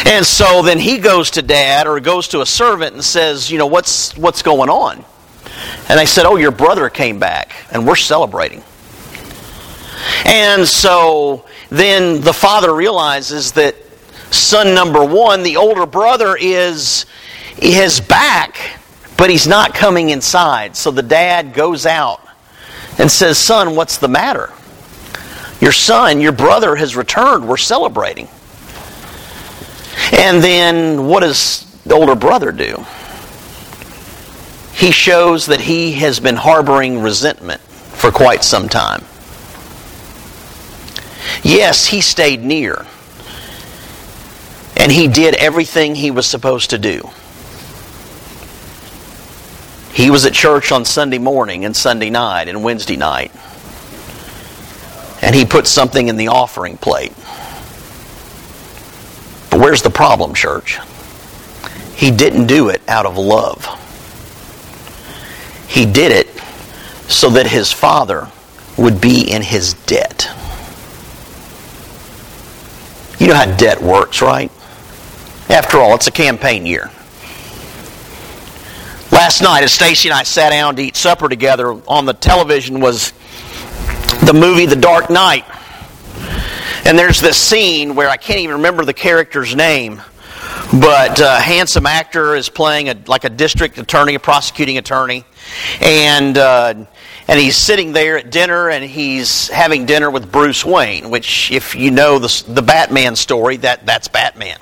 And 0.08 0.26
so 0.26 0.64
then 0.64 0.80
he 0.80 0.98
goes 0.98 1.30
to 1.32 1.44
dad 1.44 1.86
or 1.86 2.00
goes 2.00 2.30
to 2.30 2.42
a 2.42 2.46
servant 2.48 2.96
and 2.96 3.04
says, 3.04 3.52
you 3.52 3.60
know, 3.60 3.68
what's 3.68 4.18
what's 4.18 4.42
going 4.42 4.72
on? 4.72 5.06
And 5.90 6.00
they 6.00 6.08
said, 6.08 6.26
"Oh, 6.26 6.38
your 6.38 6.50
brother 6.50 6.90
came 6.90 7.20
back 7.20 7.52
and 7.72 7.86
we're 7.86 7.96
celebrating." 7.96 8.64
And 10.26 10.68
so 10.68 11.46
then 11.70 12.22
the 12.22 12.34
father 12.34 12.74
realizes 12.74 13.52
that 13.52 13.76
son 14.32 14.74
number 14.74 15.04
1, 15.04 15.44
the 15.44 15.58
older 15.58 15.86
brother 15.86 16.36
is 16.40 17.06
his 17.56 18.00
back, 18.00 18.80
but 19.18 19.30
he's 19.30 19.48
not 19.48 19.74
coming 19.74 20.10
inside. 20.10 20.76
So 20.76 20.92
the 20.92 21.04
dad 21.04 21.54
goes 21.54 21.86
out 21.86 22.22
and 22.98 23.12
says, 23.12 23.38
"Son, 23.38 23.76
what's 23.76 23.98
the 23.98 24.08
matter?" 24.08 24.52
Your 25.60 25.72
son, 25.72 26.22
your 26.22 26.32
brother 26.32 26.76
has 26.76 26.96
returned. 26.96 27.48
We're 27.48 27.58
celebrating. 27.58 28.28
And 30.12 30.44
then 30.44 31.08
what 31.08 31.22
does 31.22 31.66
the 31.86 31.96
older 31.96 32.16
brother 32.16 32.52
do? 32.52 32.86
He 34.74 34.92
shows 34.92 35.48
that 35.48 35.62
he 35.62 35.94
has 35.94 36.20
been 36.20 36.36
harboring 36.36 37.02
resentment 37.02 37.62
for 37.62 38.12
quite 38.12 38.44
some 38.44 38.70
time. 38.70 39.04
Yes, 41.42 41.88
he 41.88 42.02
stayed 42.02 42.44
near. 42.44 42.86
And 44.88 44.96
he 44.96 45.10
did 45.10 45.36
everything 45.36 45.96
he 45.96 46.12
was 46.12 46.26
supposed 46.26 46.70
to 46.70 46.78
do. 46.78 47.10
He 49.92 50.10
was 50.10 50.26
at 50.26 50.32
church 50.32 50.72
on 50.72 50.86
Sunday 50.86 51.18
morning 51.18 51.66
and 51.66 51.76
Sunday 51.76 52.10
night 52.10 52.48
and 52.48 52.64
Wednesday 52.64 52.96
night 52.96 53.34
and 55.22 55.36
he 55.36 55.44
put 55.44 55.68
something 55.68 56.08
in 56.08 56.16
the 56.16 56.30
offering 56.30 56.78
plate. 56.78 57.12
But 59.50 59.60
where's 59.60 59.82
the 59.82 59.90
problem, 59.90 60.34
church? 60.34 60.80
He 61.98 62.10
didn't 62.10 62.48
do 62.48 62.70
it 62.70 62.82
out 62.88 63.06
of 63.06 63.18
love. 63.18 63.66
He 65.68 65.86
did 65.86 66.14
it 66.14 66.30
so 67.12 67.32
that 67.32 67.46
his 67.46 67.74
father 67.74 68.32
would 68.78 69.02
be 69.02 69.30
in 69.30 69.42
his 69.42 69.74
debt. 69.74 70.30
You 73.20 73.28
know 73.28 73.36
how 73.36 73.54
debt 73.58 73.82
works, 73.82 74.22
right? 74.22 74.50
After 75.50 75.78
all, 75.78 75.96
it's 75.96 76.08
a 76.08 76.12
campaign 76.12 76.66
year. 76.66 76.92
Last 79.12 79.42
night, 79.42 79.64
as 79.64 79.72
Stacy 79.72 80.10
and 80.10 80.18
I 80.18 80.24
sat 80.24 80.50
down 80.50 80.76
to 80.76 80.82
eat 80.82 80.96
supper 80.96 81.30
together, 81.30 81.72
on 81.88 82.06
the 82.06 82.14
television 82.14 82.82
was 82.82 83.14
the 84.26 84.34
movie 84.34 84.66
The 84.66 84.76
Dark 84.76 85.10
Knight. 85.10 85.46
And 86.86 86.98
there's 86.98 87.20
this 87.20 87.38
scene 87.38 87.96
where 87.96 88.10
I 88.10 88.18
can't 88.18 88.40
even 88.40 88.58
remember 88.58 88.86
the 88.86 88.94
character's 88.94 89.56
name, 89.56 90.02
but 90.80 91.20
a 91.20 91.40
handsome 91.40 91.86
actor 91.86 92.36
is 92.36 92.50
playing 92.50 92.90
a, 92.90 92.96
like 93.08 93.24
a 93.24 93.30
district 93.30 93.78
attorney, 93.78 94.16
a 94.16 94.20
prosecuting 94.20 94.78
attorney, 94.78 95.26
and 95.82 96.38
uh, 96.38 96.86
and 97.28 97.40
he's 97.40 97.58
sitting 97.58 97.92
there 97.92 98.18
at 98.18 98.32
dinner 98.32 98.70
and 98.70 98.84
he's 98.86 99.50
having 99.50 99.86
dinner 99.86 100.10
with 100.10 100.32
Bruce 100.32 100.64
Wayne, 100.64 101.10
which, 101.10 101.52
if 101.52 101.76
you 101.76 101.92
know 101.92 102.20
the, 102.20 102.44
the 102.48 102.62
Batman 102.62 103.16
story, 103.16 103.58
that 103.58 103.86
that's 103.86 104.08
Batman, 104.08 104.60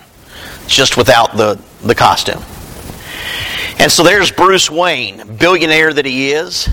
just 0.68 0.98
without 0.98 1.36
the 1.38 1.60
the 1.84 1.96
costume. 1.96 2.44
And 3.78 3.92
so 3.92 4.04
there's 4.04 4.32
Bruce 4.32 4.70
Wayne, 4.70 5.38
billionaire 5.38 5.94
that 5.94 6.06
he 6.06 6.32
is 6.32 6.70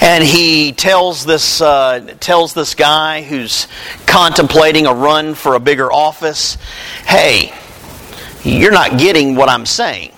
and 0.00 0.22
he 0.22 0.72
tells 0.72 1.24
this 1.24 1.60
uh, 1.60 2.14
tells 2.20 2.54
this 2.54 2.74
guy 2.74 3.22
who's 3.22 3.66
contemplating 4.06 4.86
a 4.86 4.94
run 4.94 5.34
for 5.34 5.54
a 5.54 5.60
bigger 5.60 5.92
office, 5.92 6.58
"Hey, 7.06 7.52
you're 8.42 8.72
not 8.72 8.98
getting 8.98 9.36
what 9.36 9.48
I'm 9.48 9.66
saying. 9.66 10.12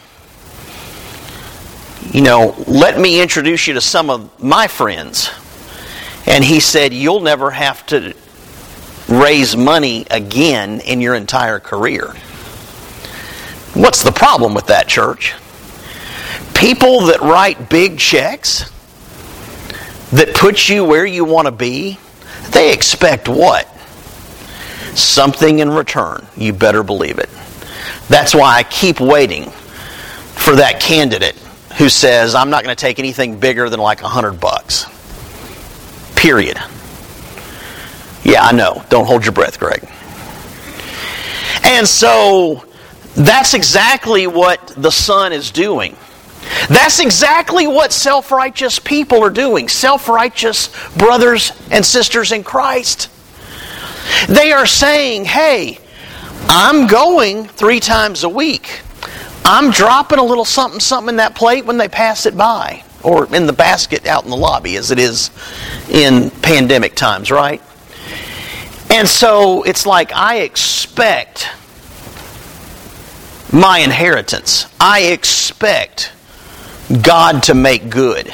You 2.11 2.23
know, 2.23 2.55
let 2.67 2.99
me 2.99 3.21
introduce 3.21 3.67
you 3.67 3.75
to 3.75 3.81
some 3.81 4.11
of 4.11 4.43
my 4.43 4.67
friends." 4.67 5.31
And 6.27 6.45
he 6.45 6.61
said, 6.61 6.93
"You'll 6.93 7.21
never 7.21 7.51
have 7.51 7.87
to 7.87 8.15
raise 9.09 9.57
money 9.57 10.07
again 10.11 10.81
in 10.81 11.01
your 11.01 11.15
entire 11.15 11.61
career." 11.61 12.15
What's 13.75 14.03
the 14.03 14.13
problem 14.13 14.55
with 14.55 14.67
that, 14.69 14.89
church? 14.89 15.35
People 16.55 17.07
that 17.07 17.21
write 17.21 17.69
big 17.69 17.99
checks 17.99 18.71
that 20.11 20.35
put 20.35 20.69
you 20.69 20.85
where 20.85 21.07
you 21.07 21.25
want 21.25 21.47
to 21.47 21.53
be, 21.53 21.99
they 22.51 22.73
expect 22.73 23.29
what? 23.29 23.67
Something 24.95 25.61
in 25.61 25.71
return. 25.71 26.27
You 26.37 26.53
better 26.53 26.83
believe 26.83 27.19
it. 27.19 27.29
That's 28.09 28.35
why 28.35 28.57
I 28.57 28.63
keep 28.63 29.01
waiting 29.01 29.45
for 29.45 30.57
that 30.57 30.81
candidate 30.81 31.37
who 31.77 31.89
says, 31.89 32.35
I'm 32.35 32.51
not 32.51 32.65
going 32.65 32.75
to 32.75 32.81
take 32.81 32.99
anything 32.99 33.39
bigger 33.39 33.69
than 33.69 33.79
like 33.79 34.03
a 34.03 34.09
hundred 34.09 34.41
bucks. 34.41 34.87
Period. 36.17 36.57
Yeah, 38.25 38.43
I 38.43 38.53
know. 38.53 38.83
Don't 38.89 39.07
hold 39.07 39.25
your 39.25 39.33
breath, 39.33 39.61
Greg. 39.61 39.89
And 41.65 41.87
so 41.87 42.65
that's 43.19 43.55
exactly 43.55 44.29
what 44.29 44.69
the 44.77 44.91
son 44.91 45.33
is 45.33 45.51
doing. 45.51 45.97
That's 46.69 47.01
exactly 47.01 47.67
what 47.67 47.93
self 47.93 48.31
righteous 48.31 48.79
people 48.79 49.23
are 49.25 49.31
doing, 49.31 49.69
self 49.69 50.09
righteous 50.09 50.69
brothers 50.97 51.53
and 51.71 51.85
sisters 51.85 52.33
in 52.33 52.45
Christ. 52.45 53.11
They 54.29 54.53
are 54.53 54.67
saying, 54.67 55.25
hey, 55.25 55.79
I'm 56.49 56.87
going 56.87 57.45
three 57.45 57.81
times 57.81 58.23
a 58.25 58.29
week. 58.29 58.81
I'm 59.45 59.71
dropping 59.71 60.19
a 60.19 60.25
little 60.25 60.45
something, 60.45 60.81
something 60.81 61.11
in 61.11 61.17
that 61.17 61.35
plate 61.35 61.65
when 61.65 61.77
they 61.77 61.89
pass 61.89 62.25
it 62.25 62.37
by, 62.37 62.85
or 63.03 63.35
in 63.35 63.47
the 63.47 63.53
basket 63.53 64.07
out 64.07 64.25
in 64.25 64.31
the 64.31 64.37
lobby, 64.37 64.77
as 64.77 64.91
it 64.91 64.99
is 64.99 65.31
in 65.91 66.31
pandemic 66.31 66.95
times, 66.95 67.31
right? 67.31 67.61
And 68.91 69.09
so 69.09 69.65
it's 69.65 69.87
like 69.87 70.13
I 70.13 70.41
expect 70.41 71.51
my 73.53 73.79
inheritance. 73.79 74.67
I 74.81 75.03
expect 75.13 76.13
God 77.03 77.45
to 77.45 77.55
make 77.55 77.91
good. 77.91 78.33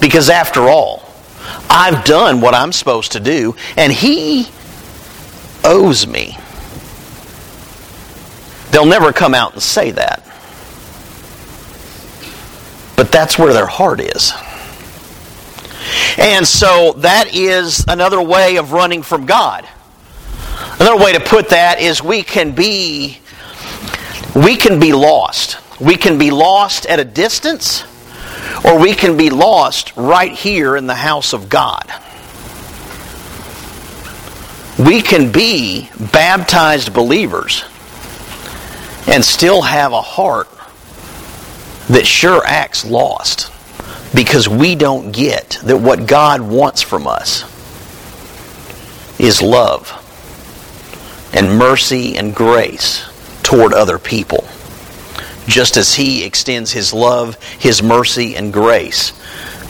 Because 0.00 0.28
after 0.30 0.62
all, 0.62 1.02
I've 1.68 2.04
done 2.04 2.40
what 2.40 2.54
I'm 2.54 2.72
supposed 2.72 3.12
to 3.12 3.20
do, 3.20 3.54
and 3.76 3.92
He 3.92 4.48
owes 5.64 6.06
me. 6.06 6.38
They'll 8.70 8.86
never 8.86 9.12
come 9.12 9.34
out 9.34 9.52
and 9.52 9.62
say 9.62 9.92
that. 9.92 10.22
But 12.96 13.12
that's 13.12 13.38
where 13.38 13.52
their 13.52 13.66
heart 13.66 14.00
is. 14.00 14.32
And 16.18 16.46
so 16.46 16.92
that 16.98 17.34
is 17.34 17.84
another 17.88 18.22
way 18.22 18.56
of 18.56 18.72
running 18.72 19.02
from 19.02 19.26
God. 19.26 19.68
Another 20.80 21.02
way 21.02 21.12
to 21.12 21.20
put 21.20 21.50
that 21.50 21.80
is 21.80 22.02
we 22.02 22.22
can 22.22 22.52
be 22.52 23.18
we 24.34 24.56
can 24.56 24.80
be 24.80 24.92
lost. 24.92 25.58
We 25.80 25.96
can 25.96 26.18
be 26.18 26.30
lost 26.30 26.86
at 26.86 26.98
a 26.98 27.04
distance, 27.04 27.84
or 28.64 28.78
we 28.78 28.94
can 28.94 29.16
be 29.16 29.30
lost 29.30 29.96
right 29.96 30.32
here 30.32 30.76
in 30.76 30.86
the 30.86 30.94
house 30.94 31.32
of 31.32 31.48
God. 31.48 31.92
We 34.78 35.02
can 35.02 35.30
be 35.30 35.88
baptized 36.12 36.92
believers 36.92 37.64
and 39.06 39.24
still 39.24 39.62
have 39.62 39.92
a 39.92 40.00
heart 40.00 40.48
that 41.88 42.06
sure 42.06 42.42
acts 42.44 42.84
lost 42.84 43.52
because 44.14 44.48
we 44.48 44.74
don't 44.74 45.12
get 45.12 45.58
that 45.64 45.76
what 45.76 46.06
God 46.06 46.40
wants 46.40 46.82
from 46.82 47.06
us 47.06 47.42
is 49.20 49.42
love 49.42 50.00
and 51.32 51.58
mercy 51.58 52.16
and 52.16 52.34
grace 52.34 53.08
toward 53.44 53.72
other 53.72 53.98
people 53.98 54.44
just 55.46 55.76
as 55.76 55.94
He 55.94 56.24
extends 56.24 56.72
His 56.72 56.92
love, 56.92 57.42
His 57.58 57.82
mercy, 57.82 58.36
and 58.36 58.52
grace 58.52 59.12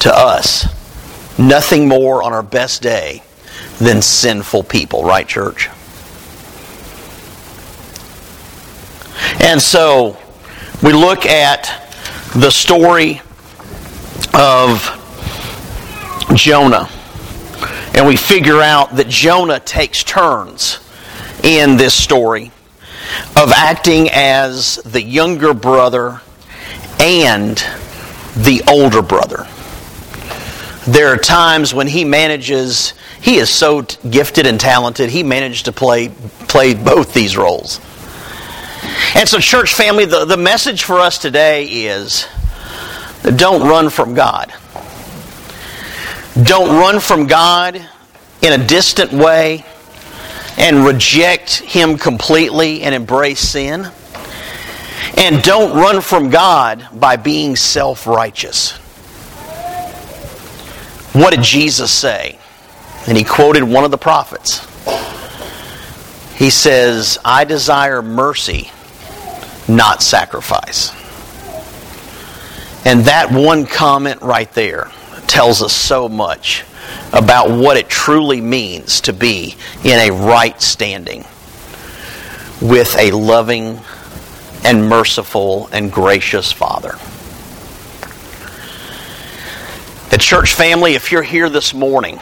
to 0.00 0.12
us. 0.14 0.66
Nothing 1.38 1.88
more 1.88 2.22
on 2.22 2.32
our 2.32 2.42
best 2.42 2.82
day 2.82 3.22
than 3.78 4.02
sinful 4.02 4.64
people, 4.64 5.04
right, 5.04 5.26
church? 5.26 5.68
And 9.40 9.60
so 9.60 10.16
we 10.82 10.92
look 10.92 11.26
at 11.26 11.90
the 12.34 12.50
story 12.50 13.20
of 14.32 15.00
Jonah. 16.34 16.88
And 17.96 18.06
we 18.06 18.16
figure 18.16 18.60
out 18.60 18.96
that 18.96 19.08
Jonah 19.08 19.60
takes 19.60 20.02
turns 20.02 20.80
in 21.44 21.76
this 21.76 21.94
story 21.94 22.50
of 23.36 23.52
acting 23.52 24.08
as 24.10 24.76
the 24.84 25.02
younger 25.02 25.54
brother 25.54 26.20
and 27.00 27.56
the 28.36 28.62
older 28.68 29.02
brother. 29.02 29.46
There 30.86 31.08
are 31.08 31.16
times 31.16 31.72
when 31.72 31.86
he 31.86 32.04
manages, 32.04 32.94
he 33.20 33.36
is 33.36 33.48
so 33.50 33.82
gifted 33.82 34.46
and 34.46 34.60
talented, 34.60 35.10
he 35.10 35.22
managed 35.22 35.64
to 35.64 35.72
play, 35.72 36.08
play 36.48 36.74
both 36.74 37.14
these 37.14 37.36
roles. 37.36 37.80
And 39.14 39.28
so, 39.28 39.38
church 39.38 39.74
family, 39.74 40.04
the, 40.04 40.24
the 40.24 40.36
message 40.36 40.84
for 40.84 41.00
us 41.00 41.18
today 41.18 41.64
is 41.64 42.26
don't 43.36 43.66
run 43.66 43.88
from 43.88 44.14
God. 44.14 44.52
Don't 46.42 46.68
run 46.78 47.00
from 47.00 47.26
God 47.26 47.76
in 48.42 48.60
a 48.60 48.66
distant 48.66 49.12
way 49.12 49.64
and 50.56 50.84
reject 50.84 51.56
Him 51.60 51.98
completely 51.98 52.82
and 52.82 52.94
embrace 52.94 53.40
sin. 53.40 53.86
And 55.16 55.42
don't 55.42 55.76
run 55.76 56.00
from 56.00 56.30
God 56.30 56.88
by 56.92 57.16
being 57.16 57.56
self 57.56 58.06
righteous. 58.06 58.78
What 61.14 61.32
did 61.32 61.42
Jesus 61.42 61.92
say? 61.92 62.38
And 63.06 63.16
he 63.16 63.22
quoted 63.22 63.62
one 63.62 63.84
of 63.84 63.92
the 63.92 63.98
prophets. 63.98 64.66
He 66.36 66.50
says, 66.50 67.18
I 67.24 67.44
desire 67.44 68.02
mercy, 68.02 68.70
not 69.68 70.02
sacrifice. 70.02 70.90
And 72.84 73.04
that 73.04 73.30
one 73.30 73.66
comment 73.66 74.22
right 74.22 74.52
there 74.52 74.90
tells 75.28 75.62
us 75.62 75.72
so 75.72 76.08
much 76.08 76.64
about 77.12 77.50
what 77.50 77.76
it 77.76 77.88
truly 77.88 78.40
means 78.40 79.02
to 79.02 79.12
be 79.12 79.54
in 79.84 79.98
a 79.98 80.10
right 80.10 80.60
standing 80.60 81.24
with 82.60 82.96
a 82.98 83.12
loving 83.12 83.78
and 84.64 84.88
merciful 84.88 85.68
and 85.72 85.92
gracious 85.92 86.50
Father. 86.50 86.92
The 90.10 90.18
church 90.18 90.54
family, 90.54 90.94
if 90.94 91.12
you're 91.12 91.22
here 91.22 91.48
this 91.48 91.74
morning 91.74 92.18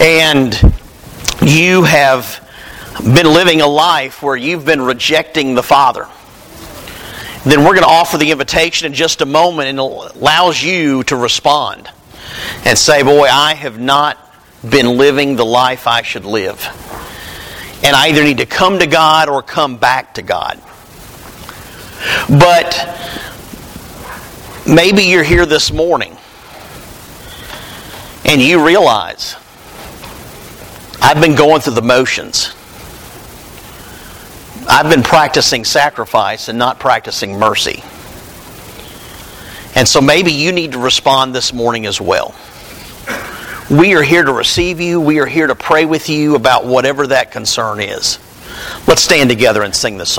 and 0.00 0.54
you 1.42 1.84
have 1.84 2.46
been 2.98 3.26
living 3.26 3.60
a 3.60 3.66
life 3.66 4.22
where 4.22 4.36
you've 4.36 4.64
been 4.64 4.82
rejecting 4.82 5.54
the 5.54 5.62
Father, 5.62 6.08
then 7.44 7.60
we're 7.60 7.74
going 7.74 7.82
to 7.82 7.88
offer 7.88 8.18
the 8.18 8.32
invitation 8.32 8.86
in 8.86 8.92
just 8.92 9.22
a 9.22 9.26
moment 9.26 9.68
and 9.68 9.78
it 9.78 10.16
allows 10.16 10.62
you 10.62 11.02
to 11.04 11.16
respond 11.16 11.90
and 12.64 12.78
say, 12.78 13.02
Boy, 13.02 13.26
I 13.26 13.54
have 13.54 13.78
not 13.78 14.18
been 14.68 14.98
living 14.98 15.36
the 15.36 15.44
life 15.44 15.86
I 15.86 16.02
should 16.02 16.24
live. 16.24 16.66
And 17.82 17.96
I 17.96 18.08
either 18.08 18.22
need 18.22 18.38
to 18.38 18.46
come 18.46 18.78
to 18.78 18.86
God 18.86 19.28
or 19.28 19.42
come 19.42 19.78
back 19.78 20.14
to 20.14 20.22
God. 20.22 20.60
But 22.28 22.76
maybe 24.66 25.04
you're 25.04 25.24
here 25.24 25.46
this 25.46 25.72
morning 25.72 26.16
and 28.24 28.40
you 28.40 28.64
realize 28.64 29.36
I've 31.02 31.20
been 31.20 31.34
going 31.34 31.62
through 31.62 31.74
the 31.74 31.82
motions. 31.82 32.54
I've 34.68 34.90
been 34.90 35.02
practicing 35.02 35.64
sacrifice 35.64 36.48
and 36.48 36.58
not 36.58 36.78
practicing 36.78 37.38
mercy. 37.38 37.82
And 39.74 39.88
so 39.88 40.00
maybe 40.00 40.32
you 40.32 40.52
need 40.52 40.72
to 40.72 40.78
respond 40.78 41.34
this 41.34 41.52
morning 41.52 41.86
as 41.86 42.00
well. 42.00 42.34
We 43.70 43.94
are 43.94 44.02
here 44.02 44.24
to 44.24 44.32
receive 44.32 44.80
you. 44.80 45.00
We 45.00 45.20
are 45.20 45.26
here 45.26 45.46
to 45.46 45.54
pray 45.54 45.84
with 45.84 46.08
you 46.08 46.34
about 46.34 46.66
whatever 46.66 47.06
that 47.06 47.30
concern 47.30 47.78
is. 47.78 48.18
Let's 48.88 49.00
stand 49.00 49.30
together 49.30 49.62
and 49.62 49.72
sing 49.72 49.96
this 49.96 50.10
song. 50.10 50.18